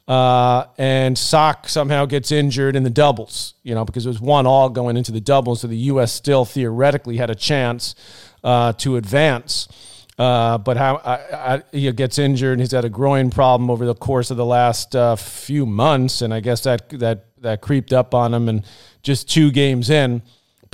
Uh, 0.08 0.66
and 0.80 1.16
Sock 1.16 1.70
somehow 1.70 2.06
gets 2.06 2.32
injured 2.32 2.76
in 2.76 2.82
the 2.82 2.90
doubles, 2.90 3.54
you 3.62 3.76
know, 3.76 3.86
because 3.86 4.08
it 4.08 4.10
was 4.10 4.20
one 4.20 4.48
all 4.48 4.68
going 4.68 4.98
into 4.98 5.12
the 5.12 5.22
doubles. 5.22 5.62
So 5.62 5.68
the 5.68 5.78
U.S. 5.78 6.12
still 6.12 6.46
theoretically 6.46 7.18
had 7.18 7.30
a 7.30 7.36
chance 7.36 7.94
uh, 8.44 8.74
to 8.74 8.96
advance. 8.96 9.68
Uh, 10.18 10.58
but 10.58 10.78
how 10.78 10.96
I, 10.98 11.14
I, 11.56 11.64
he 11.72 11.92
gets 11.92 12.18
injured 12.18 12.54
and 12.54 12.60
he's 12.60 12.72
had 12.72 12.86
a 12.86 12.90
groin 12.90 13.30
problem 13.30 13.70
over 13.70 13.86
the 13.86 13.94
course 13.94 14.32
of 14.32 14.38
the 14.38 14.46
last 14.46 14.96
uh, 14.96 15.16
few 15.16 15.66
months, 15.66 16.22
and 16.22 16.34
I 16.34 16.40
guess 16.40 16.64
that 16.64 16.90
that 17.00 17.28
that 17.42 17.62
creeped 17.62 17.94
up 17.94 18.14
on 18.14 18.34
him. 18.34 18.50
And 18.50 18.66
just 19.02 19.30
two 19.30 19.50
games 19.52 19.90
in, 19.90 20.22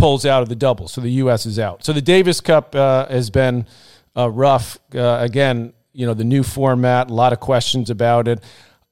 pulls 0.05 0.23
out 0.23 0.43
of 0.43 0.49
the 0.49 0.55
double. 0.55 0.87
So 0.87 1.01
the 1.01 1.09
U.S. 1.23 1.47
is 1.47 1.57
out. 1.57 1.83
So 1.83 1.91
the 1.91 1.99
Davis 1.99 2.39
Cup 2.39 2.75
uh, 2.75 3.07
has 3.07 3.31
been 3.31 3.65
uh, 4.15 4.29
rough. 4.29 4.77
Uh, 4.93 5.17
again, 5.19 5.73
you 5.93 6.05
know, 6.05 6.13
the 6.13 6.23
new 6.23 6.43
format, 6.43 7.09
a 7.09 7.13
lot 7.13 7.33
of 7.33 7.39
questions 7.39 7.89
about 7.89 8.27
it. 8.27 8.43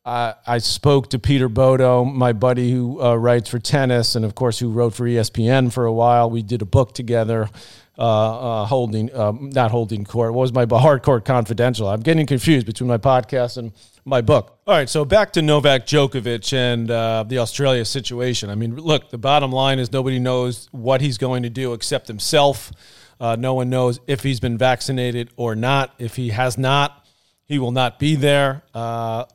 I 0.03 0.57
spoke 0.57 1.11
to 1.11 1.19
Peter 1.19 1.47
Bodo, 1.49 2.03
my 2.03 2.33
buddy 2.33 2.71
who 2.71 2.99
uh, 2.99 3.15
writes 3.15 3.47
for 3.47 3.59
tennis 3.59 4.15
and, 4.15 4.25
of 4.25 4.33
course, 4.33 4.57
who 4.57 4.71
wrote 4.71 4.95
for 4.95 5.05
ESPN 5.05 5.71
for 5.71 5.85
a 5.85 5.93
while. 5.93 6.31
We 6.31 6.41
did 6.41 6.63
a 6.63 6.65
book 6.65 6.95
together. 6.95 7.47
Uh, 7.95 8.65
holding, 8.65 9.15
um, 9.15 9.51
not 9.53 9.69
holding 9.69 10.03
court. 10.03 10.33
What 10.33 10.41
was 10.41 10.51
my 10.51 10.65
hard 10.67 11.03
court 11.03 11.25
confidential? 11.25 11.87
I'm 11.87 12.01
getting 12.01 12.25
confused 12.25 12.65
between 12.65 12.87
my 12.87 12.97
podcast 12.97 13.57
and 13.57 13.71
my 14.05 14.21
book. 14.21 14.57
All 14.65 14.75
right, 14.75 14.89
so 14.89 15.05
back 15.05 15.33
to 15.33 15.41
Novak 15.41 15.85
Djokovic 15.85 16.51
and 16.53 16.89
uh, 16.89 17.23
the 17.27 17.37
Australia 17.37 17.85
situation. 17.85 18.49
I 18.49 18.55
mean, 18.55 18.75
look, 18.75 19.11
the 19.11 19.17
bottom 19.17 19.51
line 19.51 19.79
is 19.79 19.91
nobody 19.91 20.19
knows 20.19 20.69
what 20.71 21.01
he's 21.01 21.17
going 21.17 21.43
to 21.43 21.49
do 21.49 21.73
except 21.73 22.07
himself. 22.07 22.71
Uh, 23.19 23.35
no 23.37 23.53
one 23.53 23.69
knows 23.69 23.99
if 24.07 24.23
he's 24.23 24.39
been 24.39 24.57
vaccinated 24.57 25.29
or 25.35 25.55
not. 25.55 25.93
If 25.99 26.15
he 26.15 26.29
has 26.29 26.57
not, 26.57 27.05
he 27.45 27.59
will 27.59 27.71
not 27.71 27.99
be 27.99 28.15
there. 28.15 28.63
Uh, 28.73 29.25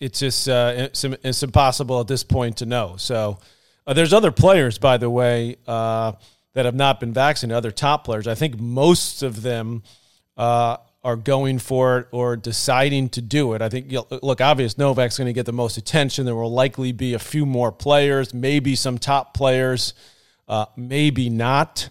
it's 0.00 0.20
just 0.20 0.48
uh, 0.48 0.74
it's, 0.76 1.04
it's, 1.04 1.42
impossible 1.42 2.00
at 2.00 2.08
this 2.08 2.24
point 2.24 2.58
to 2.58 2.66
know. 2.66 2.96
So 2.98 3.38
uh, 3.86 3.94
there's 3.94 4.12
other 4.12 4.32
players, 4.32 4.76
by 4.76 4.98
the 4.98 5.08
way, 5.08 5.56
uh, 5.66 6.12
that 6.54 6.64
have 6.64 6.74
not 6.74 6.98
been 6.98 7.12
vaccinated. 7.12 7.56
Other 7.56 7.70
top 7.70 8.04
players. 8.04 8.26
I 8.26 8.34
think 8.34 8.58
most 8.58 9.22
of 9.22 9.42
them 9.42 9.82
are 10.36 11.16
going 11.16 11.58
for 11.58 11.98
it 11.98 12.08
or 12.12 12.34
deciding 12.34 13.10
to 13.10 13.20
do 13.20 13.52
it. 13.52 13.60
I 13.60 13.68
think, 13.68 13.92
look, 14.22 14.40
obvious 14.40 14.78
Novak's 14.78 15.18
going 15.18 15.26
to 15.26 15.34
get 15.34 15.44
the 15.44 15.52
most 15.52 15.76
attention. 15.76 16.24
There 16.24 16.34
will 16.34 16.50
likely 16.50 16.92
be 16.92 17.12
a 17.12 17.18
few 17.18 17.44
more 17.44 17.70
players, 17.70 18.32
maybe 18.32 18.74
some 18.74 18.96
top 18.96 19.34
players, 19.34 19.92
uh, 20.48 20.64
maybe 20.76 21.28
not. 21.28 21.90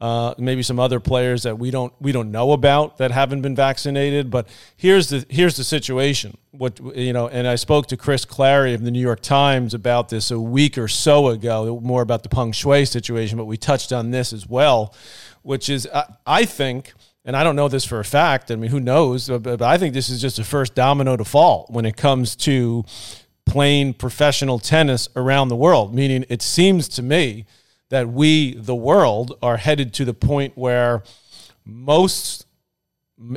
Uh, 0.00 0.32
maybe 0.38 0.62
some 0.62 0.78
other 0.78 1.00
players 1.00 1.42
that 1.42 1.58
we 1.58 1.72
don't 1.72 1.92
we 1.98 2.12
don't 2.12 2.30
know 2.30 2.52
about 2.52 2.98
that 2.98 3.10
haven't 3.10 3.40
been 3.40 3.56
vaccinated. 3.56 4.30
But 4.30 4.46
here's 4.76 5.08
the 5.08 5.26
here's 5.28 5.56
the 5.56 5.64
situation. 5.64 6.38
What 6.52 6.78
you 6.96 7.12
know, 7.12 7.26
and 7.26 7.48
I 7.48 7.56
spoke 7.56 7.86
to 7.88 7.96
Chris 7.96 8.24
Clarey 8.24 8.74
of 8.74 8.84
the 8.84 8.92
New 8.92 9.00
York 9.00 9.20
Times 9.20 9.74
about 9.74 10.08
this 10.08 10.30
a 10.30 10.38
week 10.38 10.78
or 10.78 10.86
so 10.86 11.28
ago, 11.28 11.80
more 11.82 12.02
about 12.02 12.22
the 12.22 12.28
Peng 12.28 12.52
Shuai 12.52 12.86
situation. 12.86 13.38
But 13.38 13.46
we 13.46 13.56
touched 13.56 13.92
on 13.92 14.12
this 14.12 14.32
as 14.32 14.48
well, 14.48 14.94
which 15.42 15.68
is 15.68 15.88
I, 15.92 16.04
I 16.24 16.44
think. 16.44 16.92
And 17.24 17.36
I 17.36 17.44
don't 17.44 17.56
know 17.56 17.68
this 17.68 17.84
for 17.84 17.98
a 17.98 18.04
fact. 18.04 18.50
I 18.50 18.56
mean, 18.56 18.70
who 18.70 18.80
knows? 18.80 19.28
But 19.28 19.60
I 19.60 19.76
think 19.76 19.92
this 19.92 20.08
is 20.08 20.18
just 20.18 20.36
the 20.36 20.44
first 20.44 20.74
domino 20.74 21.14
to 21.16 21.24
fall 21.24 21.66
when 21.68 21.84
it 21.84 21.94
comes 21.94 22.34
to 22.36 22.84
playing 23.44 23.94
professional 23.94 24.58
tennis 24.58 25.08
around 25.14 25.48
the 25.48 25.56
world. 25.56 25.92
Meaning, 25.92 26.24
it 26.30 26.40
seems 26.40 26.88
to 26.90 27.02
me 27.02 27.44
that 27.90 28.08
we, 28.08 28.54
the 28.54 28.74
world, 28.74 29.38
are 29.42 29.56
headed 29.56 29.94
to 29.94 30.04
the 30.04 30.14
point 30.14 30.56
where 30.56 31.02
most, 31.64 32.46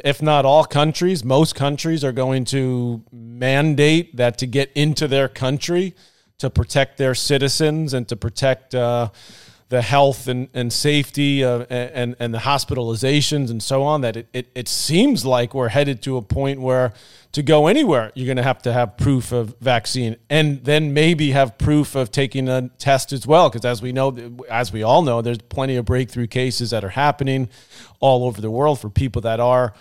if 0.03 0.21
not 0.21 0.45
all 0.45 0.65
countries, 0.65 1.23
most 1.23 1.55
countries 1.55 2.03
are 2.03 2.11
going 2.11 2.45
to 2.45 3.03
mandate 3.11 4.15
that 4.17 4.37
to 4.39 4.45
get 4.45 4.71
into 4.73 5.07
their 5.07 5.27
country 5.27 5.95
to 6.39 6.49
protect 6.49 6.97
their 6.97 7.13
citizens 7.13 7.93
and 7.93 8.07
to 8.07 8.15
protect 8.15 8.73
uh, 8.73 9.09
the 9.71 9.81
health 9.81 10.27
and, 10.27 10.49
and 10.53 10.71
safety 10.71 11.45
uh, 11.45 11.59
and, 11.69 12.13
and 12.19 12.33
the 12.33 12.39
hospitalizations 12.39 13.49
and 13.49 13.63
so 13.63 13.83
on 13.83 14.01
that 14.01 14.17
it, 14.17 14.27
it, 14.33 14.51
it 14.53 14.67
seems 14.67 15.25
like 15.25 15.53
we're 15.53 15.69
headed 15.69 16.01
to 16.01 16.17
a 16.17 16.21
point 16.21 16.59
where 16.59 16.91
to 17.31 17.41
go 17.41 17.67
anywhere 17.67 18.11
you're 18.13 18.25
going 18.25 18.35
to 18.35 18.43
have 18.43 18.61
to 18.61 18.73
have 18.73 18.97
proof 18.97 19.31
of 19.31 19.55
vaccine 19.61 20.17
and 20.29 20.61
then 20.65 20.93
maybe 20.93 21.31
have 21.31 21.57
proof 21.57 21.95
of 21.95 22.11
taking 22.11 22.49
a 22.49 22.67
test 22.79 23.13
as 23.13 23.25
well 23.25 23.49
because 23.49 23.63
as 23.63 23.81
we 23.81 23.93
know 23.93 24.13
as 24.49 24.73
we 24.73 24.83
all 24.83 25.03
know 25.03 25.21
there's 25.21 25.37
plenty 25.37 25.77
of 25.77 25.85
breakthrough 25.85 26.27
cases 26.27 26.71
that 26.71 26.83
are 26.83 26.89
happening 26.89 27.47
all 28.01 28.25
over 28.25 28.41
the 28.41 28.51
world 28.51 28.77
for 28.77 28.89
people 28.89 29.21
that 29.21 29.39
are 29.39 29.73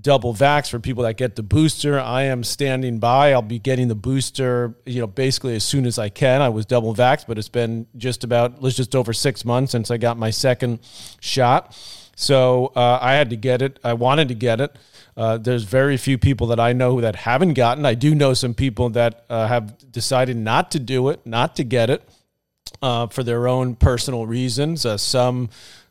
double 0.00 0.34
vax 0.34 0.68
for 0.68 0.78
people 0.78 1.04
that 1.04 1.16
get 1.16 1.36
the 1.36 1.42
booster. 1.42 1.98
I 1.98 2.24
am 2.24 2.44
standing 2.44 2.98
by. 2.98 3.32
I'll 3.32 3.42
be 3.42 3.58
getting 3.58 3.88
the 3.88 3.94
booster, 3.94 4.74
you 4.84 5.00
know, 5.00 5.06
basically 5.06 5.54
as 5.54 5.64
soon 5.64 5.86
as 5.86 5.98
I 5.98 6.08
can. 6.08 6.42
I 6.42 6.50
was 6.50 6.66
double 6.66 6.94
vaxxed, 6.94 7.26
but 7.26 7.38
it's 7.38 7.48
been 7.48 7.86
just 7.96 8.22
about, 8.24 8.62
let's 8.62 8.76
just 8.76 8.94
over 8.94 9.12
six 9.12 9.44
months 9.44 9.72
since 9.72 9.90
I 9.90 9.96
got 9.96 10.18
my 10.18 10.30
second 10.30 10.80
shot. 11.20 11.74
So 12.16 12.72
uh, 12.76 12.98
I 13.00 13.14
had 13.14 13.30
to 13.30 13.36
get 13.36 13.62
it. 13.62 13.78
I 13.82 13.94
wanted 13.94 14.28
to 14.28 14.34
get 14.34 14.60
it. 14.60 14.76
Uh, 15.16 15.38
there's 15.38 15.64
very 15.64 15.96
few 15.96 16.18
people 16.18 16.48
that 16.48 16.60
I 16.60 16.72
know 16.72 17.00
that 17.00 17.16
haven't 17.16 17.54
gotten. 17.54 17.86
I 17.86 17.94
do 17.94 18.14
know 18.14 18.34
some 18.34 18.54
people 18.54 18.90
that 18.90 19.24
uh, 19.30 19.46
have 19.46 19.90
decided 19.90 20.36
not 20.36 20.70
to 20.72 20.80
do 20.80 21.08
it, 21.08 21.24
not 21.24 21.56
to 21.56 21.64
get 21.64 21.90
it. 21.90 22.08
Uh, 22.80 23.08
for 23.08 23.24
their 23.24 23.48
own 23.48 23.74
personal 23.74 24.24
reasons. 24.24 24.86
Uh, 24.86 24.96
some 24.96 25.48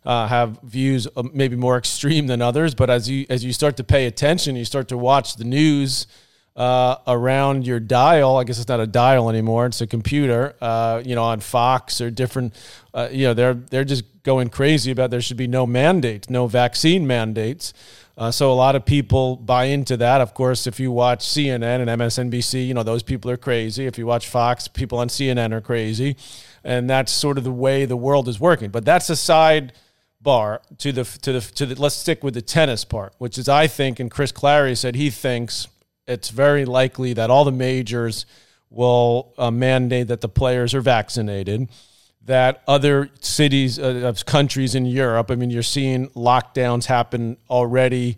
uh, 0.08 0.26
have 0.26 0.58
views 0.64 1.06
uh, 1.18 1.24
maybe 1.34 1.58
more 1.58 1.78
extreme 1.78 2.28
than 2.28 2.42
others. 2.42 2.74
But 2.74 2.90
as 2.90 3.10
you 3.10 3.26
as 3.30 3.44
you 3.44 3.52
start 3.52 3.76
to 3.78 3.84
pay 3.84 4.06
attention, 4.06 4.56
you 4.56 4.64
start 4.64 4.88
to 4.88 4.98
watch 4.98 5.36
the 5.36 5.44
news 5.44 6.08
uh, 6.56 6.96
around 7.06 7.68
your 7.68 7.82
dial. 7.82 8.38
I 8.38 8.46
guess 8.46 8.58
it's 8.58 8.70
not 8.70 8.80
a 8.80 8.88
dial 8.88 9.30
anymore; 9.30 9.66
it's 9.66 9.82
a 9.82 9.88
computer. 9.88 10.56
Uh, 10.62 11.04
you 11.06 11.14
know, 11.14 11.26
on 11.26 11.42
Fox 11.42 12.00
or 12.00 12.10
different. 12.10 12.56
Uh, 12.94 13.10
you 13.12 13.26
know, 13.26 13.34
they're 13.34 13.54
they're 13.54 13.84
just 13.84 14.06
going 14.24 14.48
crazy 14.48 14.92
about 14.92 15.12
there 15.12 15.20
should 15.20 15.36
be 15.36 15.46
no 15.46 15.68
mandates, 15.68 16.30
no 16.30 16.48
vaccine 16.48 17.06
mandates. 17.06 17.74
Uh, 18.18 18.32
so 18.32 18.52
a 18.52 18.56
lot 18.56 18.76
of 18.76 18.86
people 18.86 19.36
buy 19.36 19.66
into 19.66 19.98
that. 19.98 20.22
Of 20.22 20.34
course, 20.34 20.68
if 20.68 20.80
you 20.80 20.90
watch 20.90 21.20
CNN 21.20 21.82
and 21.82 21.90
MSNBC, 21.90 22.66
you 22.66 22.74
know 22.74 22.84
those 22.84 23.04
people 23.04 23.30
are 23.30 23.38
crazy. 23.38 23.86
If 23.86 23.98
you 23.98 24.08
watch 24.08 24.30
Fox, 24.30 24.70
people 24.70 25.00
on 25.00 25.10
CNN 25.10 25.52
are 25.52 25.62
crazy, 25.62 26.16
and 26.64 26.90
that's 26.90 27.12
sort 27.12 27.38
of 27.38 27.44
the 27.44 27.52
way 27.52 27.84
the 27.84 27.98
world 27.98 28.30
is 28.30 28.40
working. 28.40 28.70
But 28.70 28.86
that's 28.86 29.10
aside 29.10 29.74
side 29.74 29.74
bar 30.22 30.62
to 30.80 30.92
the 30.92 31.04
to 31.04 31.34
the 31.34 31.42
to 31.42 31.66
the 31.66 31.82
let's 31.82 31.96
stick 31.96 32.24
with 32.24 32.34
the 32.34 32.42
tennis 32.42 32.84
part, 32.86 33.14
which 33.18 33.38
is 33.38 33.48
I 33.48 33.68
think, 33.68 34.00
and 34.00 34.10
Chris 34.10 34.32
Clarey 34.32 34.78
said 34.78 34.96
he 34.96 35.10
thinks 35.10 35.68
it's 36.08 36.30
very 36.30 36.66
likely 36.66 37.14
that 37.14 37.30
all 37.30 37.46
the 37.46 37.52
majors 37.52 38.26
will 38.70 39.34
uh, 39.38 39.52
mandate 39.52 40.08
that 40.08 40.22
the 40.22 40.30
players 40.30 40.74
are 40.74 40.82
vaccinated. 40.82 41.70
That 42.24 42.62
other 42.68 43.10
cities, 43.22 43.80
uh, 43.80 44.14
countries 44.26 44.76
in 44.76 44.86
Europe, 44.86 45.32
I 45.32 45.36
mean, 45.36 45.50
you're 45.50 45.64
seeing 45.64 46.10
lockdowns 46.10 46.86
happen 46.86 47.38
already 47.50 48.18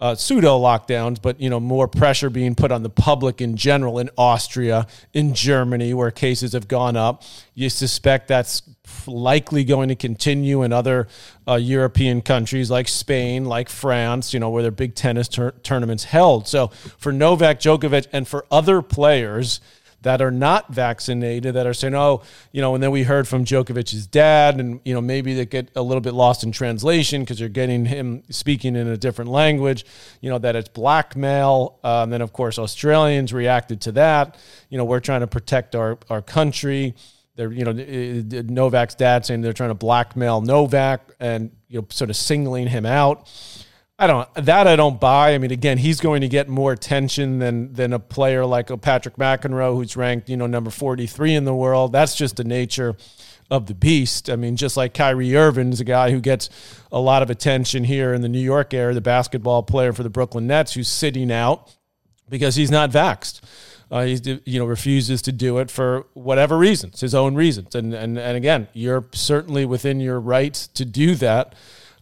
uh, 0.00 0.14
pseudo 0.14 0.58
lockdowns, 0.58 1.20
but 1.20 1.40
you 1.40 1.50
know 1.50 1.60
more 1.60 1.86
pressure 1.86 2.30
being 2.30 2.54
put 2.54 2.72
on 2.72 2.82
the 2.82 2.90
public 2.90 3.40
in 3.40 3.56
general 3.56 3.98
in 3.98 4.10
Austria, 4.16 4.86
in 5.12 5.34
Germany, 5.34 5.92
where 5.94 6.10
cases 6.10 6.52
have 6.52 6.68
gone 6.68 6.96
up. 6.96 7.22
You 7.54 7.68
suspect 7.68 8.28
that's 8.28 8.62
likely 9.06 9.64
going 9.64 9.88
to 9.88 9.94
continue 9.94 10.62
in 10.62 10.72
other 10.72 11.08
uh, 11.46 11.54
European 11.54 12.22
countries 12.22 12.70
like 12.70 12.88
Spain, 12.88 13.44
like 13.44 13.68
France, 13.68 14.32
you 14.32 14.40
know, 14.40 14.50
where 14.50 14.62
there 14.62 14.68
are 14.68 14.72
big 14.72 14.94
tennis 14.94 15.28
tur- 15.28 15.54
tournaments 15.62 16.04
held. 16.04 16.48
So 16.48 16.68
for 16.68 17.12
Novak 17.12 17.60
Djokovic 17.60 18.06
and 18.12 18.26
for 18.26 18.46
other 18.50 18.82
players 18.82 19.60
that 20.02 20.22
are 20.22 20.30
not 20.30 20.72
vaccinated 20.72 21.54
that 21.54 21.66
are 21.66 21.74
saying, 21.74 21.94
oh, 21.94 22.22
you 22.52 22.60
know, 22.60 22.74
and 22.74 22.82
then 22.82 22.90
we 22.90 23.02
heard 23.02 23.28
from 23.28 23.44
Djokovic's 23.44 24.06
dad, 24.06 24.58
and, 24.58 24.80
you 24.84 24.94
know, 24.94 25.00
maybe 25.00 25.34
they 25.34 25.44
get 25.44 25.70
a 25.76 25.82
little 25.82 26.00
bit 26.00 26.14
lost 26.14 26.42
in 26.42 26.52
translation 26.52 27.22
because 27.22 27.38
you're 27.38 27.48
getting 27.50 27.84
him 27.84 28.22
speaking 28.30 28.76
in 28.76 28.88
a 28.88 28.96
different 28.96 29.30
language, 29.30 29.84
you 30.20 30.30
know, 30.30 30.38
that 30.38 30.56
it's 30.56 30.68
blackmail. 30.70 31.78
Uh, 31.84 32.02
and 32.02 32.12
then, 32.12 32.22
of 32.22 32.32
course, 32.32 32.58
Australians 32.58 33.32
reacted 33.32 33.82
to 33.82 33.92
that. 33.92 34.38
You 34.70 34.78
know, 34.78 34.84
we're 34.84 35.00
trying 35.00 35.20
to 35.20 35.26
protect 35.26 35.74
our, 35.74 35.98
our 36.08 36.22
country. 36.22 36.94
They're, 37.36 37.52
you 37.52 37.64
know, 37.64 37.72
Novak's 37.72 38.94
dad 38.94 39.26
saying 39.26 39.42
they're 39.42 39.52
trying 39.52 39.70
to 39.70 39.74
blackmail 39.74 40.40
Novak 40.40 41.12
and, 41.20 41.50
you 41.68 41.80
know, 41.80 41.86
sort 41.90 42.10
of 42.10 42.16
singling 42.16 42.66
him 42.68 42.86
out. 42.86 43.30
I 44.00 44.06
don't 44.06 44.34
that 44.34 44.66
I 44.66 44.76
don't 44.76 44.98
buy. 44.98 45.34
I 45.34 45.38
mean, 45.38 45.50
again, 45.50 45.76
he's 45.76 46.00
going 46.00 46.22
to 46.22 46.28
get 46.28 46.48
more 46.48 46.72
attention 46.72 47.38
than 47.38 47.74
than 47.74 47.92
a 47.92 47.98
player 47.98 48.46
like 48.46 48.70
a 48.70 48.78
Patrick 48.78 49.16
McEnroe, 49.16 49.74
who's 49.74 49.94
ranked 49.94 50.30
you 50.30 50.38
know 50.38 50.46
number 50.46 50.70
forty 50.70 51.06
three 51.06 51.34
in 51.34 51.44
the 51.44 51.54
world. 51.54 51.92
That's 51.92 52.14
just 52.14 52.36
the 52.36 52.44
nature 52.44 52.96
of 53.50 53.66
the 53.66 53.74
beast. 53.74 54.30
I 54.30 54.36
mean, 54.36 54.56
just 54.56 54.74
like 54.74 54.94
Kyrie 54.94 55.36
Irving 55.36 55.70
is 55.70 55.80
a 55.80 55.84
guy 55.84 56.12
who 56.12 56.20
gets 56.20 56.48
a 56.90 56.98
lot 56.98 57.22
of 57.22 57.28
attention 57.28 57.84
here 57.84 58.14
in 58.14 58.22
the 58.22 58.28
New 58.28 58.40
York 58.40 58.72
area, 58.72 58.94
the 58.94 59.02
basketball 59.02 59.62
player 59.62 59.92
for 59.92 60.02
the 60.02 60.08
Brooklyn 60.08 60.46
Nets, 60.46 60.72
who's 60.72 60.88
sitting 60.88 61.30
out 61.30 61.76
because 62.26 62.54
he's 62.54 62.70
not 62.70 62.90
vaxxed. 62.90 63.42
Uh, 63.90 64.04
he 64.04 64.40
you 64.46 64.58
know 64.58 64.64
refuses 64.64 65.20
to 65.20 65.32
do 65.32 65.58
it 65.58 65.70
for 65.70 66.06
whatever 66.14 66.56
reasons, 66.56 67.02
his 67.02 67.14
own 67.14 67.34
reasons. 67.34 67.74
And 67.74 67.92
and 67.92 68.18
and 68.18 68.34
again, 68.34 68.68
you're 68.72 69.04
certainly 69.12 69.66
within 69.66 70.00
your 70.00 70.18
rights 70.18 70.68
to 70.68 70.86
do 70.86 71.14
that. 71.16 71.54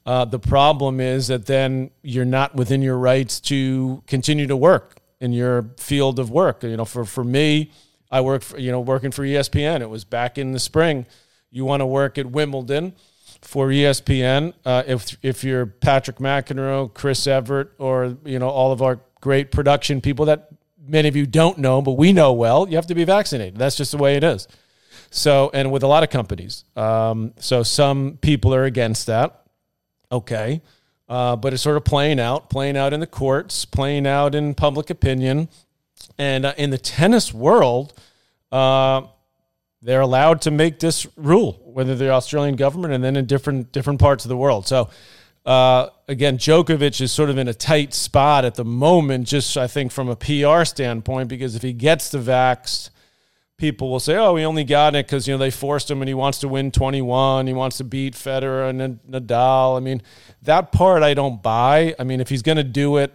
Uh, 0.08 0.24
the 0.24 0.38
problem 0.38 1.00
is 1.00 1.26
that 1.26 1.44
then 1.44 1.90
you're 2.00 2.24
not 2.24 2.54
within 2.54 2.80
your 2.80 2.96
rights 2.96 3.40
to 3.40 4.02
continue 4.06 4.46
to 4.46 4.56
work 4.56 4.96
in 5.20 5.34
your 5.34 5.68
field 5.76 6.18
of 6.18 6.30
work. 6.30 6.62
You 6.62 6.78
know, 6.78 6.86
for, 6.86 7.04
for 7.04 7.22
me, 7.22 7.72
I 8.10 8.22
work 8.22 8.40
for, 8.40 8.58
you 8.58 8.72
know, 8.72 8.80
working 8.80 9.10
for 9.10 9.22
ESPN. 9.22 9.82
It 9.82 9.90
was 9.90 10.04
back 10.06 10.38
in 10.38 10.52
the 10.52 10.58
spring. 10.58 11.04
You 11.50 11.66
want 11.66 11.82
to 11.82 11.86
work 11.86 12.16
at 12.16 12.24
Wimbledon 12.24 12.94
for 13.42 13.68
ESPN. 13.68 14.54
Uh, 14.64 14.82
if, 14.86 15.18
if 15.22 15.44
you're 15.44 15.66
Patrick 15.66 16.16
McEnroe, 16.16 16.94
Chris 16.94 17.26
Evert, 17.26 17.74
or, 17.76 18.16
you 18.24 18.38
know, 18.38 18.48
all 18.48 18.72
of 18.72 18.80
our 18.80 19.00
great 19.20 19.52
production 19.52 20.00
people 20.00 20.24
that 20.24 20.48
many 20.86 21.08
of 21.08 21.16
you 21.16 21.26
don't 21.26 21.58
know, 21.58 21.82
but 21.82 21.98
we 21.98 22.14
know 22.14 22.32
well, 22.32 22.66
you 22.66 22.76
have 22.76 22.86
to 22.86 22.94
be 22.94 23.04
vaccinated. 23.04 23.58
That's 23.58 23.76
just 23.76 23.92
the 23.92 23.98
way 23.98 24.16
it 24.16 24.24
is. 24.24 24.48
So, 25.10 25.50
and 25.52 25.70
with 25.70 25.82
a 25.82 25.86
lot 25.86 26.02
of 26.02 26.08
companies. 26.08 26.64
Um, 26.76 27.34
so 27.38 27.62
some 27.62 28.16
people 28.22 28.54
are 28.54 28.64
against 28.64 29.06
that. 29.08 29.44
Okay. 30.10 30.62
Uh, 31.08 31.36
but 31.36 31.54
it's 31.54 31.62
sort 31.62 31.76
of 31.76 31.84
playing 31.84 32.20
out, 32.20 32.50
playing 32.50 32.76
out 32.76 32.92
in 32.92 33.00
the 33.00 33.06
courts, 33.06 33.64
playing 33.64 34.06
out 34.06 34.34
in 34.34 34.54
public 34.54 34.90
opinion. 34.90 35.48
And 36.18 36.44
uh, 36.44 36.54
in 36.58 36.70
the 36.70 36.78
tennis 36.78 37.32
world, 37.32 37.94
uh, 38.52 39.02
they're 39.80 40.00
allowed 40.00 40.42
to 40.42 40.50
make 40.50 40.80
this 40.80 41.06
rule, 41.16 41.60
whether 41.64 41.94
the 41.94 42.10
Australian 42.10 42.56
government 42.56 42.92
and 42.92 43.02
then 43.02 43.16
in 43.16 43.26
different 43.26 43.72
different 43.72 44.00
parts 44.00 44.24
of 44.24 44.28
the 44.28 44.36
world. 44.36 44.66
So 44.66 44.90
uh, 45.46 45.88
again, 46.08 46.36
Djokovic 46.36 47.00
is 47.00 47.12
sort 47.12 47.30
of 47.30 47.38
in 47.38 47.48
a 47.48 47.54
tight 47.54 47.94
spot 47.94 48.44
at 48.44 48.56
the 48.56 48.64
moment, 48.64 49.26
just 49.26 49.56
I 49.56 49.66
think 49.66 49.92
from 49.92 50.08
a 50.08 50.16
PR 50.16 50.64
standpoint, 50.64 51.28
because 51.28 51.54
if 51.54 51.62
he 51.62 51.72
gets 51.72 52.10
the 52.10 52.18
vax, 52.18 52.90
people 53.58 53.90
will 53.90 54.00
say, 54.00 54.16
"Oh, 54.16 54.36
he 54.36 54.44
only 54.44 54.64
got 54.64 54.94
it 54.94 55.06
because 55.06 55.28
you 55.28 55.34
know 55.34 55.38
they 55.38 55.50
forced 55.50 55.90
him, 55.90 56.00
and 56.00 56.08
he 56.08 56.14
wants 56.14 56.38
to 56.38 56.48
win 56.48 56.70
21. 56.70 57.46
He 57.46 57.52
wants 57.52 57.76
to 57.78 57.84
beat 57.84 58.14
Federer 58.14 58.70
and 58.70 59.00
Nadal." 59.08 59.76
I 59.76 59.80
mean, 59.80 60.00
that 60.42 60.72
part 60.72 61.02
I 61.02 61.14
don't 61.14 61.42
buy. 61.42 61.94
I 61.98 62.04
mean, 62.04 62.20
if 62.20 62.28
he's 62.28 62.42
going 62.42 62.56
to 62.56 62.64
do 62.64 62.96
it, 62.96 63.12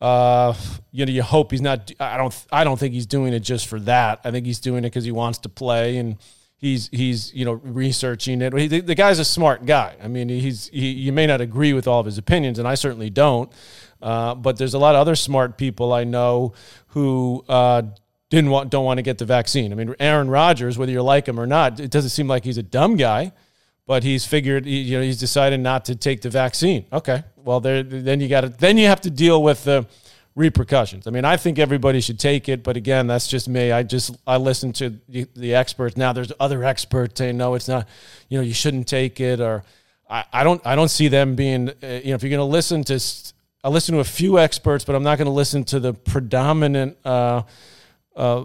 uh, 0.00 0.54
you 0.90 1.06
know, 1.06 1.12
you 1.12 1.22
hope 1.22 1.52
he's 1.52 1.62
not. 1.62 1.92
I 2.00 2.16
don't. 2.16 2.46
I 2.50 2.64
don't 2.64 2.80
think 2.80 2.94
he's 2.94 3.06
doing 3.06 3.32
it 3.32 3.40
just 3.40 3.68
for 3.68 3.78
that. 3.80 4.20
I 4.24 4.30
think 4.30 4.46
he's 4.46 4.60
doing 4.60 4.78
it 4.84 4.88
because 4.88 5.04
he 5.04 5.12
wants 5.12 5.38
to 5.38 5.48
play 5.48 5.98
and. 5.98 6.16
He's, 6.56 6.88
he's 6.92 7.34
you 7.34 7.44
know 7.44 7.52
researching 7.52 8.40
it. 8.40 8.56
He, 8.56 8.68
the, 8.68 8.80
the, 8.80 8.94
guy's 8.94 9.18
a 9.18 9.24
smart 9.24 9.66
guy. 9.66 9.96
I 10.02 10.08
mean, 10.08 10.30
he's 10.30 10.68
he, 10.68 10.92
you 10.92 11.12
may 11.12 11.26
not 11.26 11.42
agree 11.42 11.74
with 11.74 11.86
all 11.86 12.00
of 12.00 12.06
his 12.06 12.16
opinions, 12.16 12.58
and 12.58 12.66
I 12.66 12.74
certainly 12.74 13.10
don't. 13.10 13.52
Uh, 14.00 14.34
but 14.34 14.56
there's 14.56 14.72
a 14.72 14.78
lot 14.78 14.94
of 14.94 15.02
other 15.02 15.14
smart 15.14 15.58
people 15.58 15.92
I 15.92 16.04
know 16.04 16.54
who 16.88 17.44
uh, 17.50 17.82
didn't 18.30 18.50
want 18.50 18.70
don't 18.70 18.84
want 18.84 18.98
to 18.98 19.02
get 19.02 19.18
the 19.18 19.24
vaccine. 19.24 19.72
I 19.72 19.74
mean, 19.76 19.94
Aaron 20.00 20.28
Rodgers, 20.28 20.78
whether 20.78 20.92
you 20.92 21.02
like 21.02 21.26
him 21.26 21.38
or 21.38 21.46
not, 21.46 21.80
it 21.80 21.90
doesn't 21.90 22.10
seem 22.10 22.26
like 22.26 22.44
he's 22.44 22.58
a 22.58 22.62
dumb 22.62 22.96
guy, 22.96 23.32
but 23.86 24.02
he's 24.02 24.24
figured 24.24 24.66
you 24.66 24.96
know 24.96 25.02
he's 25.02 25.18
decided 25.18 25.60
not 25.60 25.84
to 25.86 25.96
take 25.96 26.22
the 26.22 26.30
vaccine. 26.30 26.86
Okay, 26.92 27.22
well 27.36 27.60
there 27.60 27.82
then 27.82 28.20
you 28.20 28.28
got 28.28 28.42
to 28.42 28.48
then 28.48 28.78
you 28.78 28.86
have 28.86 29.00
to 29.02 29.10
deal 29.10 29.42
with 29.42 29.64
the 29.64 29.86
repercussions. 30.34 31.06
I 31.06 31.10
mean, 31.10 31.24
I 31.24 31.36
think 31.36 31.58
everybody 31.58 32.00
should 32.00 32.18
take 32.18 32.48
it, 32.48 32.62
but 32.62 32.76
again, 32.76 33.06
that's 33.06 33.28
just 33.28 33.48
me. 33.48 33.70
I 33.72 33.82
just 33.82 34.16
I 34.26 34.36
listen 34.36 34.72
to 34.74 34.98
the, 35.08 35.26
the 35.34 35.54
experts. 35.54 35.96
Now 35.96 36.12
there's 36.12 36.32
other 36.40 36.64
experts 36.64 37.18
saying 37.18 37.36
no, 37.36 37.54
it's 37.54 37.68
not. 37.68 37.86
You 38.28 38.38
know, 38.38 38.44
you 38.44 38.54
shouldn't 38.54 38.88
take 38.88 39.20
it, 39.20 39.40
or 39.40 39.64
I, 40.08 40.24
I 40.32 40.44
don't 40.44 40.64
I 40.66 40.74
don't 40.74 40.88
see 40.88 41.08
them 41.08 41.34
being. 41.34 41.68
Uh, 41.68 41.72
you 41.82 42.10
know, 42.10 42.14
if 42.14 42.22
you're 42.22 42.30
going 42.30 42.38
to 42.38 42.44
listen 42.44 42.84
to, 42.84 43.00
I 43.62 43.68
listen 43.68 43.94
to 43.94 44.00
a 44.00 44.04
few 44.04 44.38
experts, 44.38 44.84
but 44.84 44.96
I'm 44.96 45.02
not 45.02 45.18
going 45.18 45.26
to 45.26 45.32
listen 45.32 45.64
to 45.64 45.80
the 45.80 45.92
predominant. 45.92 46.96
Uh, 47.04 47.42
uh, 48.16 48.44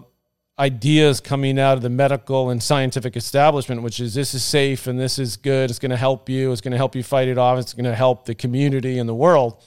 ideas 0.60 1.22
coming 1.22 1.58
out 1.58 1.78
of 1.78 1.82
the 1.82 1.90
medical 1.90 2.50
and 2.50 2.62
scientific 2.62 3.16
establishment, 3.16 3.82
which 3.82 4.00
is 4.00 4.14
this 4.14 4.34
is 4.34 4.44
safe 4.44 4.88
and 4.88 5.00
this 5.00 5.18
is 5.18 5.38
good. 5.38 5.70
It's 5.70 5.80
going 5.80 5.92
to 5.92 5.98
help 5.98 6.28
you. 6.28 6.52
It's 6.52 6.62
going 6.62 6.72
to 6.72 6.78
help 6.78 6.96
you 6.96 7.04
fight 7.04 7.30
it 7.30 7.38
off. 7.38 7.58
It's 7.58 7.74
going 7.74 7.86
to 7.86 7.96
help 7.96 8.26
the 8.26 8.36
community 8.36 9.00
and 9.00 9.08
the 9.08 9.16
world. 9.16 9.64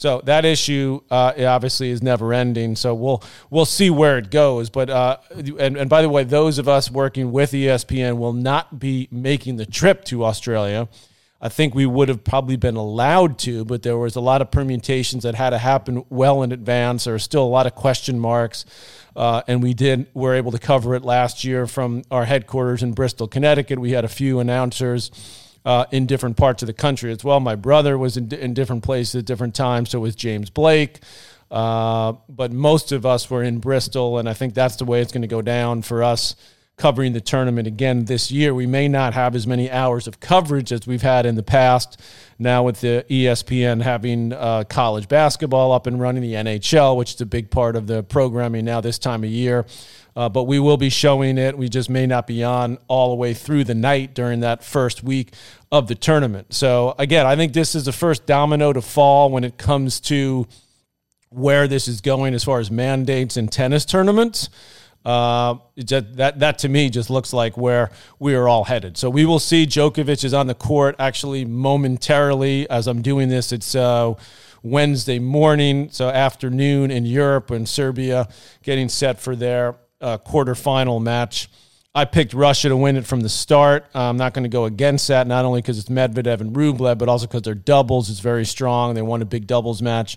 So 0.00 0.22
that 0.24 0.46
issue 0.46 1.02
uh, 1.10 1.34
obviously 1.40 1.90
is 1.90 2.02
never 2.02 2.32
ending. 2.32 2.74
So 2.74 2.94
we'll 2.94 3.22
we'll 3.50 3.66
see 3.66 3.90
where 3.90 4.16
it 4.16 4.30
goes. 4.30 4.70
But 4.70 4.88
uh, 4.88 5.18
and 5.30 5.76
and 5.76 5.90
by 5.90 6.00
the 6.00 6.08
way, 6.08 6.24
those 6.24 6.56
of 6.56 6.68
us 6.68 6.90
working 6.90 7.32
with 7.32 7.52
ESPN 7.52 8.16
will 8.16 8.32
not 8.32 8.78
be 8.80 9.08
making 9.10 9.56
the 9.56 9.66
trip 9.66 10.04
to 10.06 10.24
Australia. 10.24 10.88
I 11.42 11.48
think 11.48 11.74
we 11.74 11.86
would 11.86 12.10
have 12.10 12.22
probably 12.22 12.56
been 12.56 12.76
allowed 12.76 13.38
to, 13.40 13.64
but 13.64 13.82
there 13.82 13.96
was 13.96 14.14
a 14.14 14.20
lot 14.20 14.42
of 14.42 14.50
permutations 14.50 15.22
that 15.22 15.34
had 15.34 15.50
to 15.50 15.58
happen 15.58 16.04
well 16.10 16.42
in 16.42 16.52
advance. 16.52 17.04
There 17.04 17.14
are 17.14 17.18
still 17.18 17.44
a 17.44 17.48
lot 17.48 17.66
of 17.66 17.74
question 17.74 18.18
marks, 18.18 18.66
uh, 19.16 19.40
and 19.48 19.62
we 19.62 19.72
did 19.72 20.06
were 20.12 20.34
able 20.34 20.52
to 20.52 20.58
cover 20.58 20.94
it 20.94 21.02
last 21.02 21.42
year 21.42 21.66
from 21.66 22.02
our 22.10 22.26
headquarters 22.26 22.82
in 22.82 22.92
Bristol, 22.92 23.26
Connecticut. 23.26 23.78
We 23.78 23.92
had 23.92 24.04
a 24.04 24.08
few 24.08 24.38
announcers 24.38 25.10
uh, 25.64 25.86
in 25.90 26.04
different 26.04 26.36
parts 26.36 26.62
of 26.62 26.66
the 26.66 26.74
country 26.74 27.10
as 27.10 27.24
well. 27.24 27.40
My 27.40 27.54
brother 27.56 27.96
was 27.96 28.18
in, 28.18 28.32
in 28.34 28.52
different 28.52 28.82
places 28.82 29.16
at 29.16 29.24
different 29.24 29.54
times. 29.54 29.90
So 29.90 30.00
was 30.00 30.14
James 30.14 30.50
Blake. 30.50 31.00
Uh, 31.50 32.12
but 32.28 32.52
most 32.52 32.92
of 32.92 33.04
us 33.04 33.28
were 33.28 33.42
in 33.42 33.58
Bristol, 33.58 34.18
and 34.18 34.28
I 34.28 34.34
think 34.34 34.54
that's 34.54 34.76
the 34.76 34.84
way 34.84 35.00
it's 35.00 35.10
going 35.10 35.22
to 35.22 35.28
go 35.28 35.42
down 35.42 35.82
for 35.82 36.04
us 36.04 36.36
covering 36.80 37.12
the 37.12 37.20
tournament 37.20 37.68
again 37.68 38.06
this 38.06 38.30
year. 38.30 38.54
We 38.54 38.66
may 38.66 38.88
not 38.88 39.12
have 39.12 39.36
as 39.36 39.46
many 39.46 39.70
hours 39.70 40.06
of 40.06 40.18
coverage 40.18 40.72
as 40.72 40.86
we've 40.86 41.02
had 41.02 41.26
in 41.26 41.34
the 41.34 41.42
past. 41.42 42.00
Now, 42.38 42.62
with 42.62 42.80
the 42.80 43.04
ESPN 43.10 43.82
having 43.82 44.32
uh, 44.32 44.64
college 44.64 45.06
basketball 45.06 45.72
up 45.72 45.86
and 45.86 46.00
running, 46.00 46.22
the 46.22 46.32
NHL, 46.32 46.96
which 46.96 47.14
is 47.14 47.20
a 47.20 47.26
big 47.26 47.50
part 47.50 47.76
of 47.76 47.86
the 47.86 48.02
programming 48.02 48.64
now 48.64 48.80
this 48.80 48.98
time 48.98 49.24
of 49.24 49.28
year. 49.28 49.66
Uh, 50.16 50.30
but 50.30 50.44
we 50.44 50.58
will 50.58 50.78
be 50.78 50.88
showing 50.88 51.36
it. 51.36 51.58
We 51.58 51.68
just 51.68 51.90
may 51.90 52.06
not 52.06 52.26
be 52.26 52.42
on 52.42 52.78
all 52.88 53.10
the 53.10 53.16
way 53.16 53.34
through 53.34 53.64
the 53.64 53.74
night 53.74 54.14
during 54.14 54.40
that 54.40 54.64
first 54.64 55.04
week 55.04 55.34
of 55.70 55.86
the 55.86 55.94
tournament. 55.94 56.54
So, 56.54 56.94
again, 56.98 57.26
I 57.26 57.36
think 57.36 57.52
this 57.52 57.74
is 57.74 57.84
the 57.84 57.92
first 57.92 58.24
domino 58.24 58.72
to 58.72 58.80
fall 58.80 59.30
when 59.30 59.44
it 59.44 59.58
comes 59.58 60.00
to 60.00 60.48
where 61.28 61.68
this 61.68 61.88
is 61.88 62.00
going 62.00 62.32
as 62.32 62.42
far 62.42 62.58
as 62.58 62.70
mandates 62.70 63.36
in 63.36 63.48
tennis 63.48 63.84
tournaments. 63.84 64.48
Uh, 65.04 65.56
just, 65.78 66.16
that 66.16 66.38
that 66.40 66.58
to 66.58 66.68
me 66.68 66.90
just 66.90 67.08
looks 67.08 67.32
like 67.32 67.56
where 67.56 67.90
we 68.18 68.34
are 68.34 68.46
all 68.46 68.64
headed. 68.64 68.98
So 68.98 69.08
we 69.08 69.24
will 69.24 69.38
see. 69.38 69.66
Djokovic 69.66 70.24
is 70.24 70.34
on 70.34 70.46
the 70.46 70.54
court 70.54 70.96
actually 70.98 71.44
momentarily 71.44 72.68
as 72.68 72.86
I'm 72.86 73.00
doing 73.00 73.28
this. 73.28 73.52
It's 73.52 73.74
uh, 73.74 74.14
Wednesday 74.62 75.18
morning, 75.18 75.88
so 75.90 76.08
afternoon 76.08 76.90
in 76.90 77.06
Europe 77.06 77.50
and 77.50 77.66
Serbia 77.66 78.28
getting 78.62 78.90
set 78.90 79.18
for 79.18 79.34
their 79.34 79.76
uh, 80.00 80.18
quarterfinal 80.18 81.02
match. 81.02 81.48
I 81.92 82.04
picked 82.04 82.34
Russia 82.34 82.68
to 82.68 82.76
win 82.76 82.96
it 82.96 83.04
from 83.04 83.20
the 83.20 83.28
start. 83.28 83.86
I'm 83.94 84.16
not 84.16 84.32
going 84.32 84.44
to 84.44 84.48
go 84.48 84.64
against 84.66 85.08
that, 85.08 85.26
not 85.26 85.44
only 85.44 85.60
because 85.60 85.78
it's 85.78 85.88
Medvedev 85.88 86.40
and 86.40 86.54
Rublev, 86.54 86.98
but 86.98 87.08
also 87.08 87.26
because 87.26 87.42
their 87.42 87.54
doubles 87.54 88.08
is 88.10 88.20
very 88.20 88.44
strong. 88.44 88.94
They 88.94 89.02
won 89.02 89.22
a 89.22 89.24
big 89.24 89.48
doubles 89.48 89.82
match 89.82 90.16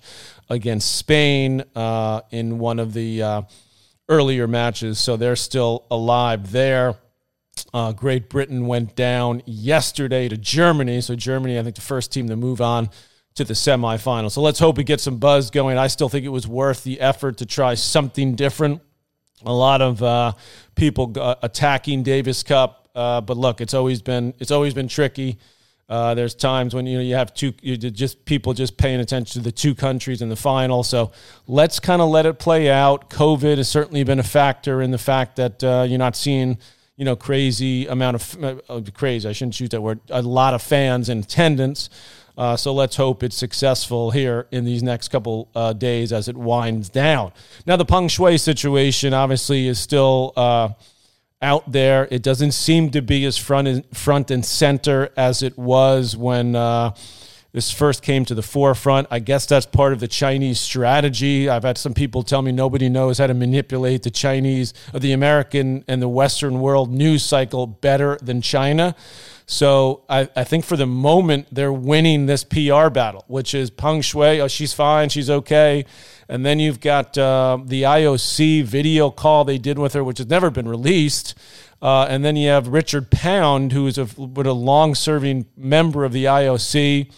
against 0.49 0.95
Spain 0.95 1.63
uh, 1.73 2.21
in 2.29 2.59
one 2.59 2.77
of 2.77 2.93
the 2.93 3.23
uh, 3.23 3.41
earlier 4.09 4.47
matches, 4.47 4.99
so 4.99 5.17
they're 5.17 5.35
still 5.35 5.85
alive 5.89 6.51
there. 6.51 6.95
Uh, 7.73 7.91
Great 7.91 8.29
Britain 8.29 8.65
went 8.65 8.95
down 8.95 9.41
yesterday 9.45 10.27
to 10.27 10.37
Germany, 10.37 11.01
so 11.01 11.15
Germany, 11.15 11.59
I 11.59 11.63
think, 11.63 11.75
the 11.75 11.81
first 11.81 12.11
team 12.11 12.27
to 12.29 12.35
move 12.35 12.61
on 12.61 12.89
to 13.35 13.43
the 13.43 13.53
semifinal. 13.53 14.31
So 14.31 14.41
let's 14.41 14.59
hope 14.59 14.77
we 14.77 14.83
get 14.83 14.99
some 14.99 15.17
buzz 15.17 15.49
going. 15.49 15.77
I 15.77 15.87
still 15.87 16.09
think 16.09 16.25
it 16.25 16.29
was 16.29 16.47
worth 16.47 16.83
the 16.83 16.99
effort 16.99 17.37
to 17.37 17.45
try 17.45 17.73
something 17.73 18.35
different. 18.35 18.81
A 19.45 19.53
lot 19.53 19.81
of 19.81 20.01
uh, 20.01 20.33
people 20.75 21.13
uh, 21.19 21.35
attacking 21.41 22.03
Davis 22.03 22.43
Cup, 22.43 22.87
uh, 22.95 23.21
but 23.21 23.37
look, 23.37 23.59
it's 23.59 23.73
always 23.73 24.01
been 24.01 24.33
it's 24.39 24.51
always 24.51 24.73
been 24.73 24.87
tricky. 24.87 25.37
Uh, 25.93 26.15
there's 26.15 26.33
times 26.33 26.73
when 26.73 26.87
you 26.87 26.97
know 26.97 27.03
you 27.03 27.13
have 27.13 27.35
two, 27.35 27.53
you 27.61 27.77
just 27.77 28.25
people 28.25 28.51
just 28.51 28.77
paying 28.77 28.99
attention 28.99 29.39
to 29.39 29.45
the 29.45 29.51
two 29.51 29.75
countries 29.75 30.23
in 30.23 30.29
the 30.29 30.35
final. 30.35 30.81
So 30.81 31.11
let's 31.47 31.79
kind 31.79 32.01
of 32.01 32.09
let 32.09 32.25
it 32.25 32.39
play 32.39 32.67
out. 32.71 33.11
COVID 33.11 33.57
has 33.57 33.69
certainly 33.69 34.03
been 34.03 34.17
a 34.17 34.23
factor 34.23 34.81
in 34.81 34.89
the 34.89 34.97
fact 34.97 35.35
that 35.35 35.63
uh, 35.63 35.85
you're 35.87 35.99
not 35.99 36.15
seeing 36.15 36.57
you 36.95 37.05
know 37.05 37.15
crazy 37.15 37.85
amount 37.85 38.15
of 38.15 38.63
uh, 38.71 38.81
crazy. 38.95 39.29
I 39.29 39.33
shouldn't 39.33 39.59
use 39.59 39.69
that 39.69 39.81
word. 39.81 39.99
A 40.09 40.23
lot 40.23 40.55
of 40.55 40.63
fans 40.63 41.09
in 41.09 41.19
attendance. 41.19 41.91
Uh, 42.35 42.57
so 42.57 42.73
let's 42.73 42.95
hope 42.95 43.21
it's 43.21 43.37
successful 43.37 44.09
here 44.09 44.47
in 44.49 44.65
these 44.65 44.81
next 44.81 45.09
couple 45.09 45.47
uh, 45.53 45.73
days 45.73 46.11
as 46.11 46.27
it 46.27 46.35
winds 46.35 46.89
down. 46.89 47.31
Now 47.67 47.75
the 47.75 47.85
Peng 47.85 48.07
Shuai 48.07 48.39
situation 48.39 49.13
obviously 49.13 49.67
is 49.67 49.79
still 49.79 50.33
uh, 50.35 50.69
out 51.43 51.71
there. 51.71 52.07
It 52.09 52.23
doesn't 52.23 52.53
seem 52.53 52.89
to 52.91 53.01
be 53.01 53.25
as 53.25 53.37
front 53.37 53.67
and, 53.67 53.85
front 53.95 54.31
and 54.31 54.43
center 54.43 55.11
as 55.15 55.43
it 55.43 55.57
was 55.57 56.17
when 56.17 56.55
uh, 56.55 56.95
this 57.51 57.69
first 57.69 58.01
came 58.01 58.25
to 58.25 58.33
the 58.33 58.41
forefront. 58.41 59.07
I 59.11 59.19
guess 59.19 59.45
that's 59.45 59.67
part 59.67 59.93
of 59.93 59.99
the 59.99 60.07
Chinese 60.07 60.59
strategy. 60.59 61.47
I've 61.47 61.63
had 61.63 61.77
some 61.77 61.93
people 61.93 62.23
tell 62.23 62.41
me 62.41 62.51
nobody 62.51 62.89
knows 62.89 63.19
how 63.19 63.27
to 63.27 63.35
manipulate 63.35 64.01
the 64.01 64.09
Chinese 64.09 64.73
or 64.91 64.99
the 64.99 65.11
American 65.11 65.83
and 65.87 66.01
the 66.01 66.07
Western 66.07 66.59
world 66.61 66.91
news 66.91 67.23
cycle 67.23 67.67
better 67.67 68.17
than 68.23 68.41
China. 68.41 68.95
So 69.45 70.03
I, 70.09 70.29
I 70.35 70.43
think 70.43 70.65
for 70.65 70.77
the 70.77 70.85
moment 70.85 71.47
they're 71.51 71.73
winning 71.73 72.25
this 72.25 72.43
PR 72.43 72.89
battle, 72.89 73.25
which 73.27 73.53
is 73.53 73.69
Peng 73.69 74.01
Shuai. 74.01 74.39
Oh, 74.39 74.47
she's 74.47 74.73
fine, 74.73 75.09
she's 75.09 75.29
okay. 75.29 75.85
And 76.29 76.45
then 76.45 76.59
you've 76.59 76.79
got 76.79 77.17
uh, 77.17 77.59
the 77.63 77.83
IOC 77.83 78.63
video 78.63 79.09
call 79.09 79.43
they 79.43 79.57
did 79.57 79.77
with 79.77 79.93
her, 79.93 80.03
which 80.03 80.19
has 80.19 80.27
never 80.27 80.49
been 80.49 80.67
released. 80.67 81.35
Uh, 81.81 82.07
and 82.09 82.23
then 82.23 82.37
you 82.37 82.47
have 82.47 82.69
Richard 82.69 83.11
Pound, 83.11 83.73
who 83.73 83.87
is 83.87 83.97
a, 83.97 84.07
a 84.17 84.53
long-serving 84.53 85.47
member 85.57 86.05
of 86.05 86.13
the 86.13 86.25
IOC, 86.25 87.11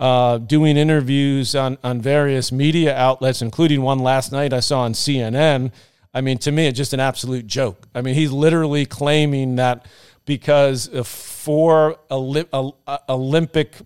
uh, 0.00 0.38
doing 0.38 0.78
interviews 0.78 1.54
on, 1.54 1.76
on 1.84 2.00
various 2.00 2.50
media 2.50 2.96
outlets, 2.96 3.42
including 3.42 3.82
one 3.82 3.98
last 3.98 4.32
night 4.32 4.54
I 4.54 4.60
saw 4.60 4.80
on 4.80 4.94
CNN. 4.94 5.70
I 6.14 6.22
mean, 6.22 6.38
to 6.38 6.50
me, 6.50 6.66
it's 6.66 6.78
just 6.78 6.94
an 6.94 7.00
absolute 7.00 7.46
joke. 7.46 7.86
I 7.94 8.00
mean, 8.00 8.14
he's 8.14 8.32
literally 8.32 8.86
claiming 8.86 9.56
that 9.56 9.84
because 10.26 10.88
four 11.04 11.96
Olympic 12.10 13.76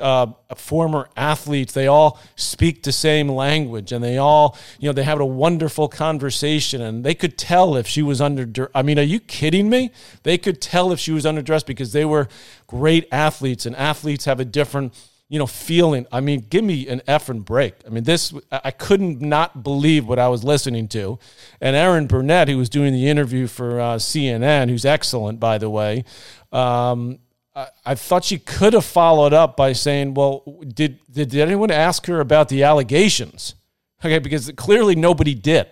uh, 0.00 0.26
former 0.56 1.08
athletes 1.16 1.72
they 1.74 1.86
all 1.86 2.18
speak 2.36 2.82
the 2.82 2.92
same 2.92 3.28
language 3.28 3.92
and 3.92 4.02
they 4.02 4.16
all 4.16 4.56
you 4.78 4.88
know 4.88 4.92
they 4.92 5.02
have 5.02 5.20
a 5.20 5.26
wonderful 5.26 5.88
conversation 5.88 6.80
and 6.80 7.04
they 7.04 7.14
could 7.14 7.36
tell 7.36 7.76
if 7.76 7.86
she 7.86 8.00
was 8.00 8.20
under 8.20 8.70
i 8.74 8.80
mean 8.80 8.98
are 8.98 9.02
you 9.02 9.20
kidding 9.20 9.68
me? 9.68 9.90
They 10.22 10.38
could 10.38 10.60
tell 10.60 10.92
if 10.92 10.98
she 10.98 11.12
was 11.12 11.24
underdressed 11.24 11.66
because 11.66 11.92
they 11.92 12.04
were 12.04 12.28
great 12.66 13.06
athletes 13.12 13.66
and 13.66 13.76
athletes 13.76 14.24
have 14.24 14.40
a 14.40 14.44
different 14.44 14.94
you 15.28 15.38
know, 15.38 15.46
feeling. 15.46 16.06
I 16.10 16.20
mean, 16.20 16.46
give 16.48 16.64
me 16.64 16.88
an 16.88 17.00
effing 17.06 17.44
break. 17.44 17.74
I 17.86 17.90
mean, 17.90 18.04
this, 18.04 18.32
I 18.50 18.70
couldn't 18.70 19.20
not 19.20 19.62
believe 19.62 20.06
what 20.08 20.18
I 20.18 20.28
was 20.28 20.42
listening 20.42 20.88
to. 20.88 21.18
And 21.60 21.76
Erin 21.76 22.06
Burnett, 22.06 22.48
who 22.48 22.56
was 22.56 22.70
doing 22.70 22.92
the 22.94 23.08
interview 23.08 23.46
for 23.46 23.80
uh, 23.80 23.96
CNN, 23.96 24.70
who's 24.70 24.86
excellent, 24.86 25.38
by 25.38 25.58
the 25.58 25.68
way, 25.68 26.04
um, 26.50 27.18
I, 27.54 27.68
I, 27.84 27.94
thought 27.94 28.24
she 28.24 28.38
could 28.38 28.72
have 28.72 28.86
followed 28.86 29.34
up 29.34 29.54
by 29.54 29.74
saying, 29.74 30.14
well, 30.14 30.42
did, 30.66 30.98
did, 31.10 31.28
did 31.28 31.40
anyone 31.40 31.70
ask 31.70 32.06
her 32.06 32.20
about 32.20 32.48
the 32.48 32.62
allegations? 32.62 33.54
Okay, 34.02 34.18
because 34.18 34.50
clearly 34.52 34.94
nobody 34.94 35.34
did. 35.34 35.66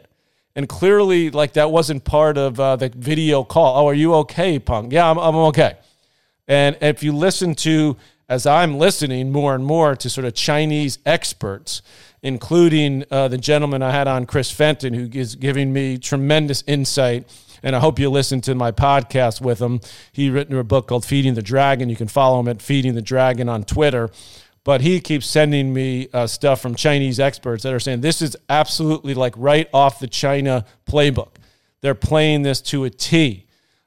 And 0.54 0.68
clearly, 0.68 1.30
like, 1.30 1.54
that 1.54 1.70
wasn't 1.70 2.04
part 2.04 2.36
of 2.36 2.58
uh, 2.60 2.76
the 2.76 2.90
video 2.90 3.44
call. 3.44 3.78
Oh, 3.78 3.88
are 3.88 3.94
you 3.94 4.14
okay, 4.16 4.58
Punk? 4.58 4.92
Yeah, 4.92 5.10
I'm, 5.10 5.18
I'm 5.18 5.36
okay. 5.36 5.76
And 6.48 6.76
if 6.80 7.02
you 7.02 7.12
listen 7.12 7.54
to, 7.56 7.96
as 8.28 8.46
I'm 8.46 8.78
listening 8.78 9.30
more 9.30 9.54
and 9.54 9.64
more 9.64 9.94
to 9.96 10.10
sort 10.10 10.24
of 10.24 10.34
Chinese 10.34 10.98
experts, 11.06 11.82
including 12.22 13.04
uh, 13.10 13.28
the 13.28 13.38
gentleman 13.38 13.82
I 13.82 13.92
had 13.92 14.08
on, 14.08 14.26
Chris 14.26 14.50
Fenton, 14.50 14.94
who 14.94 15.08
is 15.12 15.36
giving 15.36 15.72
me 15.72 15.98
tremendous 15.98 16.64
insight. 16.66 17.28
And 17.62 17.74
I 17.74 17.80
hope 17.80 17.98
you 17.98 18.10
listen 18.10 18.40
to 18.42 18.54
my 18.54 18.72
podcast 18.72 19.40
with 19.40 19.60
him. 19.60 19.80
He 20.12 20.30
written 20.30 20.56
a 20.56 20.64
book 20.64 20.88
called 20.88 21.04
Feeding 21.04 21.34
the 21.34 21.42
Dragon. 21.42 21.88
You 21.88 21.96
can 21.96 22.08
follow 22.08 22.40
him 22.40 22.48
at 22.48 22.60
Feeding 22.60 22.94
the 22.94 23.02
Dragon 23.02 23.48
on 23.48 23.64
Twitter. 23.64 24.10
But 24.64 24.80
he 24.80 25.00
keeps 25.00 25.26
sending 25.26 25.72
me 25.72 26.08
uh, 26.12 26.26
stuff 26.26 26.60
from 26.60 26.74
Chinese 26.74 27.20
experts 27.20 27.62
that 27.62 27.72
are 27.72 27.78
saying 27.78 28.00
this 28.00 28.20
is 28.20 28.36
absolutely 28.48 29.14
like 29.14 29.34
right 29.36 29.68
off 29.72 30.00
the 30.00 30.08
China 30.08 30.64
playbook. 30.86 31.36
They're 31.82 31.94
playing 31.94 32.42
this 32.42 32.60
to 32.62 32.82
a 32.82 32.90
T. 32.90 33.45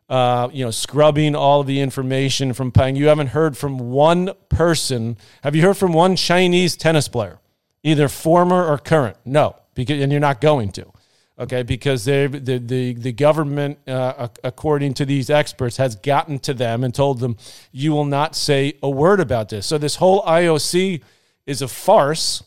uh, 0.10 0.50
you 0.52 0.66
know, 0.66 0.72
scrubbing 0.72 1.36
all 1.36 1.62
of 1.62 1.68
the 1.68 1.80
information 1.80 2.54
from 2.54 2.72
Peng. 2.72 2.96
You 2.96 3.08
haven't 3.08 3.28
heard 3.28 3.56
from 3.56 3.78
one 3.92 4.32
person. 4.50 5.18
Have 5.44 5.56
you 5.56 5.62
heard 5.62 5.78
from 5.78 5.94
one 5.94 6.16
Chinese 6.16 6.76
tennis 6.76 7.08
player, 7.08 7.40
either 7.84 8.08
former 8.08 8.66
or 8.66 8.78
current? 8.80 9.18
No, 9.24 9.56
because 9.76 10.02
and 10.02 10.12
you're 10.12 10.20
not 10.20 10.42
going 10.42 10.72
to. 10.74 10.92
Okay, 11.38 11.64
because 11.64 12.06
they 12.06 12.26
the 12.26 12.58
the 12.58 12.94
the 12.94 13.12
government, 13.12 13.78
uh, 13.88 14.28
according 14.44 14.96
to 14.96 15.06
these 15.06 15.30
experts, 15.30 15.78
has 15.78 15.96
gotten 15.96 16.40
to 16.40 16.54
them 16.54 16.84
and 16.84 16.94
told 16.94 17.20
them 17.20 17.38
you 17.72 17.92
will 17.92 18.06
not 18.06 18.36
say 18.36 18.74
a 18.82 18.90
word 18.90 19.20
about 19.20 19.50
this. 19.50 19.68
So 19.68 19.78
this 19.78 19.98
whole 19.98 20.24
IOC 20.24 21.02
is 21.46 21.62
a 21.62 21.68
farce. 21.68 22.44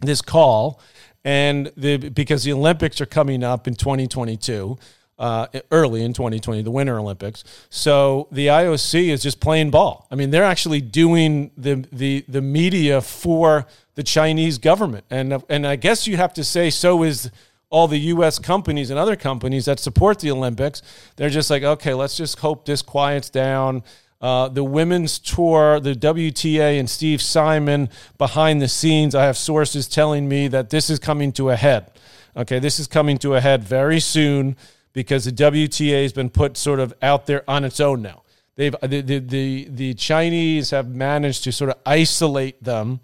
This 0.00 0.20
call, 0.20 0.80
and 1.24 1.72
the 1.76 1.96
because 1.96 2.44
the 2.44 2.52
Olympics 2.52 3.00
are 3.00 3.06
coming 3.06 3.44
up 3.44 3.66
in 3.66 3.74
2022 3.74 4.76
uh, 5.18 5.46
early 5.70 6.02
in 6.02 6.12
2020, 6.12 6.62
the 6.62 6.70
Winter 6.70 6.98
Olympics. 6.98 7.44
So 7.70 8.28
the 8.30 8.48
IOC 8.48 9.08
is 9.08 9.22
just 9.22 9.40
playing 9.40 9.70
ball. 9.70 10.06
I 10.10 10.14
mean, 10.14 10.30
they're 10.30 10.44
actually 10.44 10.80
doing 10.80 11.50
the 11.56 11.86
the 11.92 12.24
the 12.28 12.42
media 12.42 13.00
for 13.00 13.66
the 13.94 14.02
Chinese 14.02 14.58
government, 14.58 15.04
and 15.10 15.42
and 15.48 15.66
I 15.66 15.76
guess 15.76 16.06
you 16.06 16.16
have 16.16 16.34
to 16.34 16.44
say 16.44 16.70
so 16.70 17.02
is 17.02 17.30
all 17.70 17.88
the 17.88 17.98
U.S. 17.98 18.38
companies 18.38 18.90
and 18.90 18.98
other 18.98 19.16
companies 19.16 19.64
that 19.64 19.80
support 19.80 20.20
the 20.20 20.30
Olympics. 20.30 20.82
They're 21.16 21.30
just 21.30 21.50
like, 21.50 21.62
okay, 21.62 21.94
let's 21.94 22.16
just 22.16 22.38
hope 22.38 22.64
this 22.64 22.80
quiets 22.82 23.28
down. 23.28 23.82
Uh, 24.20 24.48
the 24.48 24.64
women's 24.64 25.18
tour, 25.18 25.78
the 25.80 25.94
WTA 25.94 26.78
and 26.78 26.88
Steve 26.88 27.20
Simon 27.20 27.88
behind 28.18 28.62
the 28.62 28.68
scenes. 28.68 29.14
I 29.14 29.24
have 29.24 29.36
sources 29.36 29.88
telling 29.88 30.28
me 30.28 30.48
that 30.48 30.70
this 30.70 30.88
is 30.88 30.98
coming 30.98 31.32
to 31.32 31.50
a 31.50 31.56
head. 31.56 31.90
Okay, 32.36 32.58
this 32.58 32.78
is 32.78 32.86
coming 32.86 33.18
to 33.18 33.34
a 33.34 33.40
head 33.40 33.64
very 33.64 34.00
soon 34.00 34.56
because 34.96 35.26
the 35.26 35.30
WTA 35.30 36.04
has 36.04 36.14
been 36.14 36.30
put 36.30 36.56
sort 36.56 36.80
of 36.80 36.94
out 37.02 37.26
there 37.26 37.44
on 37.46 37.64
its 37.64 37.80
own 37.80 38.00
now. 38.00 38.22
They've 38.54 38.74
the 38.80 39.02
the 39.02 39.18
the, 39.18 39.68
the 39.68 39.94
Chinese 39.94 40.70
have 40.70 40.88
managed 40.88 41.44
to 41.44 41.52
sort 41.52 41.68
of 41.68 41.76
isolate 41.84 42.64
them 42.64 43.00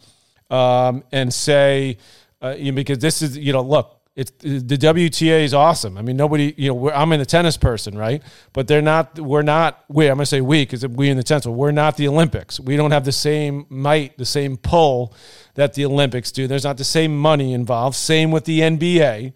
um, 0.49 1.05
and 1.13 1.33
say 1.33 1.99
uh, 2.41 2.55
you 2.57 2.73
know, 2.73 2.77
because 2.77 2.99
this 2.99 3.21
is 3.21 3.37
you 3.37 3.53
know 3.53 3.61
look 3.61 4.01
it's 4.17 4.31
the 4.41 4.79
WTA 4.79 5.45
is 5.45 5.53
awesome. 5.53 5.99
I 5.99 6.03
mean, 6.03 6.17
nobody, 6.17 6.55
you 6.57 6.69
know, 6.73 6.91
I'm 6.91 7.13
in 7.13 7.19
the 7.19 7.27
tennis 7.27 7.57
person, 7.59 7.97
right? 7.97 8.23
But 8.53 8.69
they're 8.69 8.83
not. 8.83 9.19
We're 9.19 9.43
not. 9.43 9.85
We. 9.89 10.07
I'm 10.07 10.17
gonna 10.17 10.27
say 10.27 10.43
we 10.43 10.65
because 10.65 10.87
we 10.87 11.11
in 11.11 11.19
the 11.19 11.23
tennis. 11.23 11.47
We're 11.47 11.73
not 11.73 11.99
the 11.99 12.09
Olympics. 12.09 12.61
We 12.61 12.77
don't 12.77 12.91
have 12.91 13.07
the 13.07 13.13
same 13.13 13.67
might, 13.71 14.19
the 14.19 14.27
same 14.27 14.59
pull 14.59 15.15
that 15.55 15.73
the 15.75 15.87
Olympics 15.87 16.31
do. 16.31 16.47
There's 16.47 16.65
not 16.65 16.77
the 16.77 16.85
same 16.85 17.19
money 17.19 17.55
involved. 17.55 17.97
Same 17.97 18.31
with 18.31 18.45
the 18.45 18.61
NBA 18.61 19.33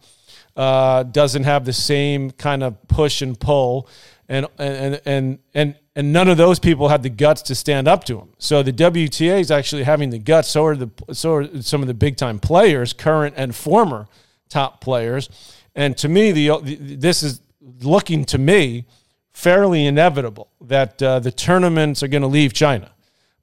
uh, 0.57 1.03
doesn't 1.03 1.45
have 1.45 1.64
the 1.64 1.73
same 1.73 2.31
kind 2.31 2.62
of 2.62 2.88
push 2.88 3.23
and 3.23 3.38
pull, 3.38 3.88
and 4.29 4.47
and 4.59 5.01
and 5.05 5.38
and 5.55 5.77
and 5.95 6.12
none 6.12 6.29
of 6.29 6.37
those 6.37 6.59
people 6.59 6.88
had 6.88 7.03
the 7.03 7.11
guts 7.11 7.42
to 7.42 7.55
stand 7.55 7.87
up 7.87 8.05
to 8.05 8.19
him. 8.19 8.31
So 8.38 8.62
the 8.62 8.73
WTA 8.73 9.40
is 9.40 9.51
actually 9.51 9.83
having 9.83 10.11
the 10.11 10.19
guts. 10.19 10.49
So 10.49 10.64
are 10.64 10.77
the 10.77 10.90
so 11.12 11.35
are 11.35 11.62
some 11.62 11.83
of 11.83 11.88
the 11.88 11.95
big 11.95 12.16
time 12.16 12.38
players, 12.38 12.92
current 12.92 13.35
and 13.37 13.55
former 13.55 14.07
top 14.49 14.81
players. 14.81 15.29
And 15.75 15.97
to 15.99 16.09
me, 16.09 16.33
the 16.33 16.61
this 16.62 17.23
is 17.23 17.42
looking 17.83 18.25
to 18.27 18.38
me 18.38 18.87
fairly 19.33 19.85
inevitable 19.85 20.49
that 20.62 21.03
uh, 21.03 21.19
the 21.19 21.31
tournaments 21.31 22.03
are 22.03 22.09
going 22.09 22.23
to 22.23 22.29
leave 22.29 22.55
China 22.55 22.90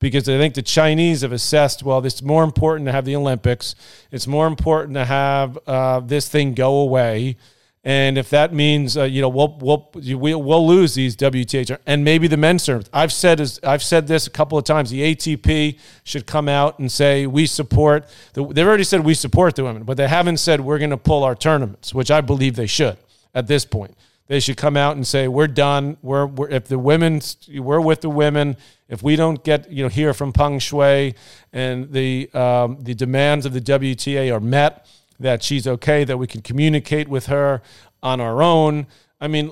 because 0.03 0.27
I 0.27 0.37
think 0.37 0.53
the 0.53 0.61
Chinese 0.61 1.21
have 1.21 1.31
assessed, 1.31 1.81
well, 1.81 2.05
it's 2.05 2.21
more 2.21 2.43
important 2.43 2.87
to 2.87 2.91
have 2.91 3.05
the 3.05 3.15
Olympics. 3.15 3.73
It's 4.11 4.27
more 4.27 4.47
important 4.47 4.95
to 4.95 5.05
have 5.05 5.57
uh, 5.65 6.01
this 6.01 6.27
thing 6.27 6.53
go 6.55 6.81
away. 6.81 7.37
And 7.85 8.17
if 8.17 8.29
that 8.31 8.53
means, 8.53 8.97
uh, 8.97 9.03
you 9.03 9.21
know, 9.21 9.29
we'll, 9.29 9.57
we'll, 9.61 9.89
we'll, 9.93 10.67
lose 10.67 10.93
these 10.93 11.15
WTA 11.15 11.77
and 11.87 12.03
maybe 12.03 12.27
the 12.27 12.35
men's. 12.35 12.69
I've 12.91 13.13
said, 13.13 13.39
is, 13.39 13.61
I've 13.63 13.81
said 13.81 14.07
this 14.07 14.27
a 14.27 14.29
couple 14.29 14.57
of 14.57 14.65
times. 14.65 14.89
The 14.89 15.15
ATP 15.15 15.79
should 16.03 16.27
come 16.27 16.49
out 16.49 16.79
and 16.79 16.91
say, 16.91 17.25
we 17.25 17.45
support, 17.45 18.05
the, 18.33 18.45
they've 18.45 18.67
already 18.67 18.83
said 18.83 19.05
we 19.05 19.13
support 19.13 19.55
the 19.55 19.63
women, 19.63 19.83
but 19.83 19.95
they 19.95 20.09
haven't 20.09 20.37
said 20.37 20.59
we're 20.59 20.79
going 20.79 20.89
to 20.89 20.97
pull 20.97 21.23
our 21.23 21.33
tournaments, 21.33 21.93
which 21.93 22.11
I 22.11 22.19
believe 22.19 22.57
they 22.57 22.67
should 22.67 22.97
at 23.33 23.47
this 23.47 23.63
point. 23.63 23.95
They 24.27 24.39
should 24.39 24.57
come 24.57 24.77
out 24.77 24.95
and 24.95 25.05
say, 25.05 25.27
we're 25.27 25.47
done. 25.47 25.97
We're, 26.01 26.25
we're 26.25 26.49
if 26.49 26.65
the 26.65 26.79
women, 26.79 27.21
we're 27.49 27.81
with 27.81 28.01
the 28.01 28.09
women 28.09 28.57
if 28.93 29.01
we 29.01 29.15
don't 29.15 29.43
get 29.43 29.71
you 29.71 29.81
know 29.81 29.89
hear 29.89 30.13
from 30.13 30.31
Peng 30.31 30.59
Shuai 30.59 31.15
and 31.51 31.91
the 31.91 32.29
um, 32.33 32.77
the 32.79 32.93
demands 32.93 33.43
of 33.45 33.53
the 33.53 33.59
WTA 33.59 34.31
are 34.31 34.39
met, 34.39 34.85
that 35.19 35.41
she's 35.41 35.65
okay, 35.65 36.03
that 36.03 36.17
we 36.17 36.27
can 36.27 36.41
communicate 36.41 37.07
with 37.07 37.25
her 37.25 37.63
on 38.03 38.21
our 38.21 38.43
own. 38.43 38.85
I 39.19 39.27
mean, 39.27 39.51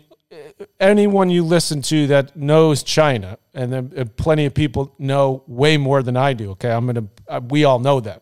anyone 0.79 1.31
you 1.31 1.43
listen 1.43 1.81
to 1.83 2.05
that 2.07 2.35
knows 2.35 2.83
China, 2.83 3.39
and 3.55 3.73
then 3.73 3.93
uh, 3.97 4.05
plenty 4.15 4.45
of 4.45 4.53
people 4.53 4.93
know 4.99 5.43
way 5.47 5.75
more 5.75 6.03
than 6.03 6.15
I 6.15 6.33
do. 6.33 6.51
Okay, 6.51 6.71
I'm 6.71 6.85
gonna. 6.85 7.07
Uh, 7.27 7.41
we 7.49 7.63
all 7.63 7.79
know 7.79 7.99
that. 7.99 8.21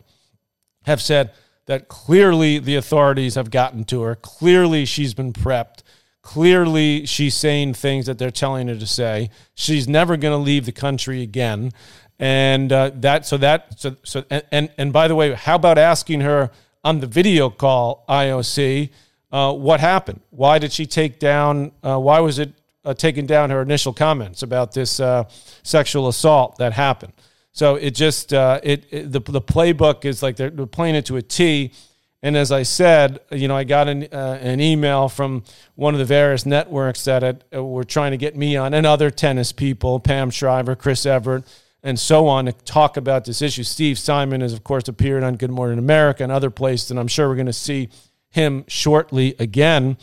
Have 0.86 1.02
said 1.02 1.34
that 1.66 1.90
clearly 1.90 2.60
the 2.60 2.78
authorities 2.78 3.36
have 3.36 3.52
gotten 3.52 3.84
to 3.86 4.04
her. 4.04 4.16
Clearly 4.16 4.86
she's 4.86 5.14
been 5.14 5.34
prepped. 5.34 5.84
Clearly, 6.30 7.08
she's 7.08 7.34
saying 7.34 7.74
things 7.74 8.06
that 8.06 8.20
they're 8.20 8.30
telling 8.30 8.68
her 8.68 8.76
to 8.76 8.86
say. 8.86 9.32
She's 9.56 9.88
never 9.88 10.16
going 10.16 10.32
to 10.32 10.38
leave 10.38 10.68
the 10.68 10.72
country 10.72 11.24
again, 11.24 11.72
and 12.20 12.72
uh, 12.72 12.92
that 12.98 13.26
so 13.26 13.36
that 13.38 13.80
so 13.80 13.96
so 14.04 14.24
and, 14.30 14.44
and, 14.52 14.70
and 14.78 14.94
by 14.94 15.08
the 15.08 15.16
way, 15.16 15.34
how 15.34 15.56
about 15.56 15.80
asking 15.80 16.22
her 16.22 16.52
on 16.84 17.00
the 17.00 17.08
video 17.08 17.50
call 17.50 18.06
IOC 18.08 18.92
uh, 19.32 19.54
what 19.54 19.80
happened? 19.80 20.22
Why 20.30 20.60
did 20.60 20.72
she 20.72 20.86
take 20.86 21.18
down? 21.18 21.72
Uh, 21.82 21.98
why 21.98 22.20
was 22.20 22.38
it 22.38 22.54
uh, 22.86 22.94
taking 22.94 23.26
down 23.26 23.50
her 23.50 23.64
initial 23.64 23.92
comments 23.92 24.44
about 24.44 24.72
this 24.72 25.00
uh, 25.00 25.24
sexual 25.64 26.10
assault 26.10 26.58
that 26.60 26.74
happened? 26.74 27.14
So 27.54 27.74
it 27.74 27.96
just 27.96 28.36
uh, 28.36 28.60
it, 28.62 28.86
it 28.92 29.12
the 29.12 29.20
the 29.20 29.42
playbook 29.42 30.06
is 30.06 30.22
like 30.22 30.36
they're, 30.36 30.52
they're 30.52 30.68
playing 30.68 30.94
it 30.94 31.08
to 31.08 31.16
a 31.16 31.24
T 31.24 31.74
and 32.22 32.36
as 32.36 32.52
I 32.52 32.64
said, 32.64 33.20
you 33.32 33.48
know, 33.48 33.56
I 33.56 33.64
got 33.64 33.88
an, 33.88 34.08
uh, 34.12 34.40
an 34.42 34.60
email 34.60 35.08
from 35.08 35.44
one 35.76 35.94
of 35.94 36.00
the 36.00 36.06
various 36.06 36.46
networks 36.46 37.06
that 37.06 37.24
had, 37.24 37.46
uh, 37.56 37.64
were 37.64 37.86
trying 37.86 38.12
to 38.12 38.18
get 38.18 38.36
me 38.36 38.58
on 38.58 38.74
and 38.74 38.86
other 38.86 39.10
tennis 39.10 39.54
people, 39.54 40.00
Pam 40.00 40.30
Shriver, 40.30 40.76
Chris 40.76 41.06
Evert, 41.06 41.46
and 41.82 41.98
so 41.98 42.28
on, 42.28 42.46
to 42.46 42.52
talk 42.52 42.98
about 42.98 43.24
this 43.24 43.42
issue. 43.42 43.64
Steve 43.64 43.98
Simon 43.98 44.42
has, 44.42 44.52
of 44.52 44.66
course, 44.66 44.90
appeared 44.90 45.24
on 45.24 45.38
Good 45.38 45.52
Morning 45.52 45.80
America 45.80 46.24
and 46.24 46.32
other 46.32 46.50
places, 46.50 46.92
and 46.92 47.00
I'm 47.00 47.08
sure 47.08 47.30
we're 47.30 47.36
going 47.36 47.46
to 47.46 47.54
see 47.54 47.88
him 48.30 48.66
shortly 48.68 49.36
again. 49.40 49.98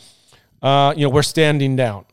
Uh, 0.59 0.95
you 0.97 1.03
know, 1.03 1.09
we're 1.09 1.21
standing 1.21 1.75
down. 1.75 2.05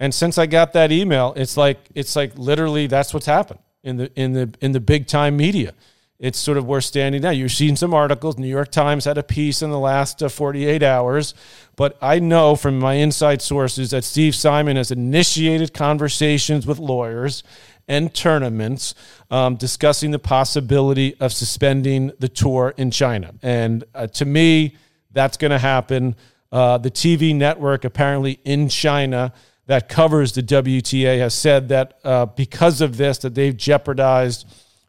And 0.00 0.14
since 0.14 0.38
I 0.38 0.46
got 0.46 0.72
that 0.72 0.90
email, 0.90 1.34
it's 1.36 1.56
like 1.56 1.78
it's 1.94 2.16
like 2.16 2.38
literally 2.38 2.86
that's 2.86 3.12
what's 3.12 3.26
happened 3.26 3.60
in 3.82 3.96
the 3.96 4.12
in 4.18 4.32
the 4.32 4.54
in 4.60 4.72
the 4.72 4.80
big 4.80 5.06
time 5.06 5.36
media 5.36 5.74
it's 6.18 6.38
sort 6.38 6.58
of 6.58 6.66
we're 6.66 6.80
standing 6.80 7.22
now. 7.22 7.30
You've 7.30 7.52
seen 7.52 7.76
some 7.76 7.94
articles. 7.94 8.38
New 8.38 8.48
York 8.48 8.72
Times 8.72 9.04
had 9.04 9.18
a 9.18 9.22
piece 9.22 9.62
in 9.62 9.70
the 9.70 9.78
last 9.78 10.22
uh, 10.22 10.28
48 10.28 10.82
hours, 10.82 11.32
but 11.76 11.96
I 12.02 12.18
know 12.18 12.56
from 12.56 12.78
my 12.78 12.94
inside 12.94 13.40
sources 13.40 13.92
that 13.92 14.02
Steve 14.02 14.34
Simon 14.34 14.76
has 14.76 14.90
initiated 14.90 15.72
conversations 15.72 16.66
with 16.66 16.78
lawyers 16.78 17.44
and 17.86 18.12
tournaments 18.12 18.94
um, 19.30 19.56
discussing 19.56 20.10
the 20.10 20.18
possibility 20.18 21.14
of 21.20 21.32
suspending 21.32 22.12
the 22.18 22.28
tour 22.28 22.74
in 22.76 22.90
China. 22.90 23.32
And 23.42 23.84
uh, 23.94 24.08
to 24.08 24.24
me, 24.24 24.76
that's 25.12 25.36
going 25.36 25.52
to 25.52 25.58
happen. 25.58 26.16
Uh, 26.50 26.78
the 26.78 26.90
TV 26.90 27.34
network, 27.34 27.84
apparently 27.84 28.40
in 28.44 28.68
China, 28.68 29.32
that 29.66 29.88
covers 29.88 30.32
the 30.32 30.42
WTA 30.42 31.18
has 31.18 31.34
said 31.34 31.68
that 31.68 32.00
uh, 32.02 32.26
because 32.26 32.80
of 32.80 32.96
this, 32.96 33.18
that 33.18 33.34
they've 33.34 33.56
jeopardized 33.56 34.46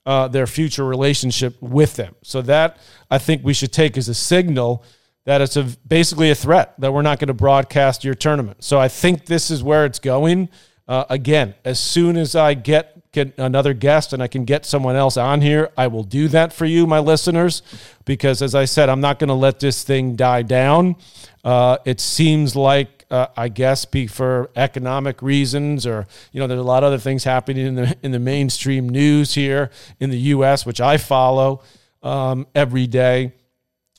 uh, 0.09 0.27
their 0.27 0.47
future 0.47 0.83
relationship 0.83 1.55
with 1.61 1.95
them. 1.95 2.15
So 2.23 2.41
that 2.41 2.77
I 3.11 3.19
think 3.19 3.43
we 3.43 3.53
should 3.53 3.71
take 3.71 3.95
as 3.95 4.09
a 4.09 4.15
signal 4.15 4.83
that 5.25 5.39
it's 5.39 5.55
a, 5.55 5.63
basically 5.87 6.31
a 6.31 6.35
threat 6.35 6.73
that 6.79 6.91
we're 6.91 7.03
not 7.03 7.19
going 7.19 7.27
to 7.27 7.35
broadcast 7.35 8.03
your 8.03 8.15
tournament. 8.15 8.63
So 8.63 8.79
I 8.79 8.87
think 8.87 9.27
this 9.27 9.51
is 9.51 9.61
where 9.61 9.85
it's 9.85 9.99
going. 9.99 10.49
Uh, 10.87 11.05
again, 11.11 11.53
as 11.63 11.79
soon 11.79 12.17
as 12.17 12.35
I 12.35 12.55
get 12.55 12.95
get 13.11 13.37
another 13.37 13.73
guest 13.73 14.13
and 14.13 14.23
I 14.23 14.27
can 14.27 14.45
get 14.45 14.65
someone 14.65 14.95
else 14.95 15.15
on 15.15 15.41
here, 15.41 15.69
I 15.77 15.85
will 15.87 16.03
do 16.03 16.27
that 16.29 16.53
for 16.53 16.65
you, 16.65 16.87
my 16.87 16.99
listeners, 16.99 17.61
because 18.05 18.41
as 18.41 18.55
I 18.55 18.65
said, 18.65 18.89
I'm 18.89 19.01
not 19.01 19.19
going 19.19 19.29
to 19.29 19.35
let 19.35 19.59
this 19.59 19.83
thing 19.83 20.15
die 20.15 20.41
down. 20.41 20.95
Uh, 21.43 21.77
it 21.85 21.99
seems 21.99 22.55
like 22.55 22.98
uh, 23.11 23.27
I 23.35 23.49
guess, 23.49 23.85
be 23.85 24.07
for 24.07 24.49
economic 24.55 25.21
reasons, 25.21 25.87
or 25.87 26.07
you 26.31 26.39
know, 26.39 26.47
there's 26.47 26.59
a 26.59 26.63
lot 26.63 26.83
of 26.83 26.87
other 26.87 26.99
things 26.99 27.23
happening 27.23 27.65
in 27.65 27.75
the 27.75 27.97
in 28.03 28.11
the 28.11 28.19
mainstream 28.19 28.87
news 28.87 29.33
here 29.33 29.71
in 29.99 30.09
the 30.09 30.19
U.S., 30.19 30.65
which 30.65 30.79
I 30.79 30.97
follow 30.97 31.61
um, 32.03 32.47
every 32.53 32.87
day. 32.87 33.33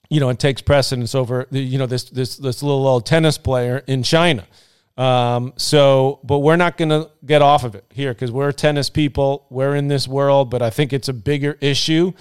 You 0.09 0.21
know, 0.21 0.29
it 0.29 0.39
takes 0.39 0.61
precedence 0.61 1.15
over 1.15 1.47
the, 1.51 1.61
you 1.61 1.79
know 1.79 1.87
this 1.87 2.05
this 2.05 2.37
this 2.37 2.63
little 2.63 2.87
old 2.87 3.07
tennis 3.07 3.39
player 3.39 3.83
in 3.87 4.03
China. 4.03 4.47
Um, 4.97 5.55
so, 5.57 6.21
but 6.25 6.41
we're 6.41 6.57
not 6.57 6.77
going 6.77 6.91
to 6.91 7.11
get 7.25 7.41
off 7.41 7.65
of 7.65 7.75
it 7.75 7.85
here 7.91 8.13
because 8.13 8.31
we're 8.31 8.53
tennis 8.53 8.91
people. 8.91 9.47
We're 9.49 9.75
in 9.75 9.89
this 9.89 10.07
world, 10.07 10.51
but 10.51 10.61
I 10.61 10.69
think 10.69 10.93
it's 10.93 11.09
a 11.09 11.15
bigger 11.15 11.57
issue, 11.61 12.13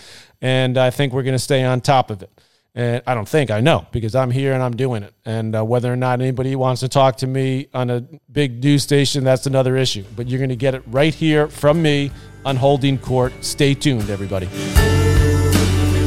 and 0.41 0.78
I 0.78 0.89
think 0.89 1.12
we're 1.12 1.23
going 1.23 1.34
to 1.36 1.39
stay 1.39 1.63
on 1.63 1.82
top 1.82 2.10
of 2.10 2.23
it. 2.23 2.32
And 2.80 3.04
I 3.06 3.13
don't 3.13 3.28
think 3.28 3.52
I 3.52 3.60
know 3.60 3.86
because 3.92 4.15
I'm 4.15 4.32
here 4.32 4.54
and 4.54 4.63
I'm 4.63 4.74
doing 4.74 5.04
it. 5.04 5.13
And 5.26 5.54
uh, 5.54 5.65
whether 5.65 5.92
or 5.92 5.98
not 5.98 6.22
anybody 6.22 6.56
wants 6.56 6.80
to 6.80 6.88
talk 6.88 7.18
to 7.18 7.28
me 7.28 7.68
on 7.74 7.89
a 7.89 8.06
big 8.32 8.63
news 8.63 8.84
station, 8.84 9.26
that's 9.26 9.46
another 9.46 9.76
issue. 9.76 10.06
But 10.15 10.30
you're 10.30 10.39
going 10.39 10.48
to 10.48 10.56
get 10.56 10.76
it 10.76 10.84
right 10.88 11.13
here 11.13 11.50
from 11.50 11.82
me 11.82 12.10
on 12.46 12.56
Holding 12.56 12.98
Court. 12.98 13.34
Stay 13.42 13.74
tuned, 13.74 14.10
everybody. 14.10 14.48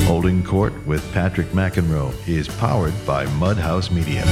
Holding 0.06 0.42
Court 0.42 0.72
with 0.86 1.04
Patrick 1.12 1.48
McEnroe 1.48 2.14
is 2.26 2.48
powered 2.48 2.94
by 3.04 3.26
Mudhouse 3.26 3.90
Media. 3.90 4.24